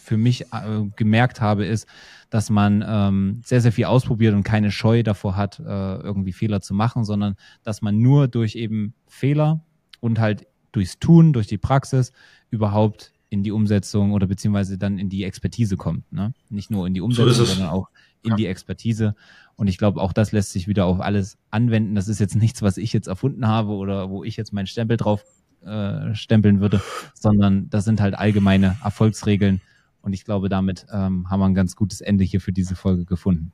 [0.00, 1.86] für mich äh, gemerkt habe, ist,
[2.30, 6.60] dass man ähm, sehr, sehr viel ausprobiert und keine Scheu davor hat, äh, irgendwie Fehler
[6.60, 9.64] zu machen, sondern dass man nur durch eben Fehler
[10.00, 12.12] und halt durchs Tun, durch die Praxis
[12.50, 16.12] überhaupt in die Umsetzung oder beziehungsweise dann in die Expertise kommt.
[16.12, 16.34] Ne?
[16.48, 17.88] Nicht nur in die Umsetzung, so sondern auch
[18.22, 18.36] in ja.
[18.36, 19.14] die Expertise.
[19.56, 21.94] Und ich glaube, auch das lässt sich wieder auf alles anwenden.
[21.94, 24.96] Das ist jetzt nichts, was ich jetzt erfunden habe oder wo ich jetzt meinen Stempel
[24.96, 25.24] drauf
[25.62, 26.80] äh, stempeln würde,
[27.14, 29.60] sondern das sind halt allgemeine Erfolgsregeln.
[30.02, 33.04] Und ich glaube, damit ähm, haben wir ein ganz gutes Ende hier für diese Folge
[33.04, 33.52] gefunden.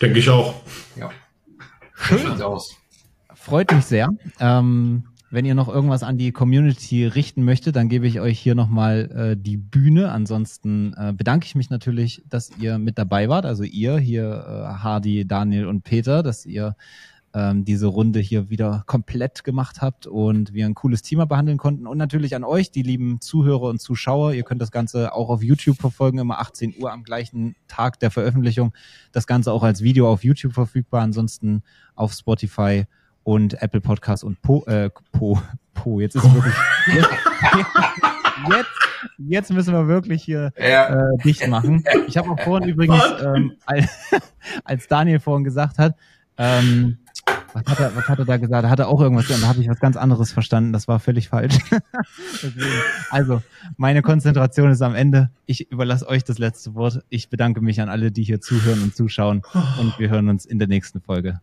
[0.00, 0.54] Denke ich auch.
[0.96, 1.10] Ja.
[1.94, 2.40] Schön.
[2.42, 2.76] aus.
[3.34, 4.08] Freut mich sehr.
[4.40, 8.54] Ähm, wenn ihr noch irgendwas an die Community richten möchtet, dann gebe ich euch hier
[8.54, 10.12] nochmal äh, die Bühne.
[10.12, 13.46] Ansonsten äh, bedanke ich mich natürlich, dass ihr mit dabei wart.
[13.46, 16.76] Also ihr hier, äh, Hardy, Daniel und Peter, dass ihr
[17.34, 21.86] ähm, diese Runde hier wieder komplett gemacht habt und wir ein cooles Thema behandeln konnten.
[21.86, 24.34] Und natürlich an euch, die lieben Zuhörer und Zuschauer.
[24.34, 28.10] Ihr könnt das Ganze auch auf YouTube verfolgen, immer 18 Uhr am gleichen Tag der
[28.10, 28.72] Veröffentlichung.
[29.12, 31.62] Das Ganze auch als Video auf YouTube verfügbar, ansonsten
[31.94, 32.84] auf Spotify
[33.24, 35.40] und Apple Podcasts und Po, äh, Po,
[35.74, 36.54] Po, jetzt ist wirklich,
[36.94, 37.08] jetzt,
[38.50, 38.70] jetzt,
[39.18, 41.12] jetzt müssen wir wirklich hier ja.
[41.12, 41.84] äh, dicht machen.
[42.08, 43.88] Ich habe auch vorhin übrigens, ähm, als,
[44.64, 45.96] als Daniel vorhin gesagt hat,
[46.36, 46.98] ähm,
[47.54, 48.64] was hat, er, was hat er da gesagt?
[48.64, 49.42] Da hat er auch irgendwas gesagt.
[49.44, 50.72] Da habe ich was ganz anderes verstanden.
[50.72, 51.58] Das war völlig falsch.
[53.10, 53.42] also,
[53.76, 55.30] meine Konzentration ist am Ende.
[55.46, 57.00] Ich überlasse euch das letzte Wort.
[57.08, 59.42] Ich bedanke mich an alle, die hier zuhören und zuschauen.
[59.78, 61.40] Und wir hören uns in der nächsten Folge.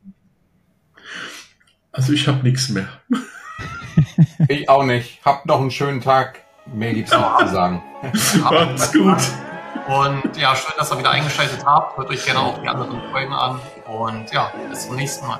[1.91, 2.87] Also ich habe nichts mehr.
[4.47, 5.19] ich auch nicht.
[5.25, 6.39] Habt noch einen schönen Tag.
[6.73, 7.81] Mehr gibt's nicht zu sagen.
[8.41, 9.17] Macht's gut.
[9.87, 11.97] Und ja, schön, dass ihr wieder eingeschaltet habt.
[11.97, 13.59] Hört euch gerne auch die anderen Folgen an.
[13.87, 15.39] Und ja, bis zum nächsten Mal.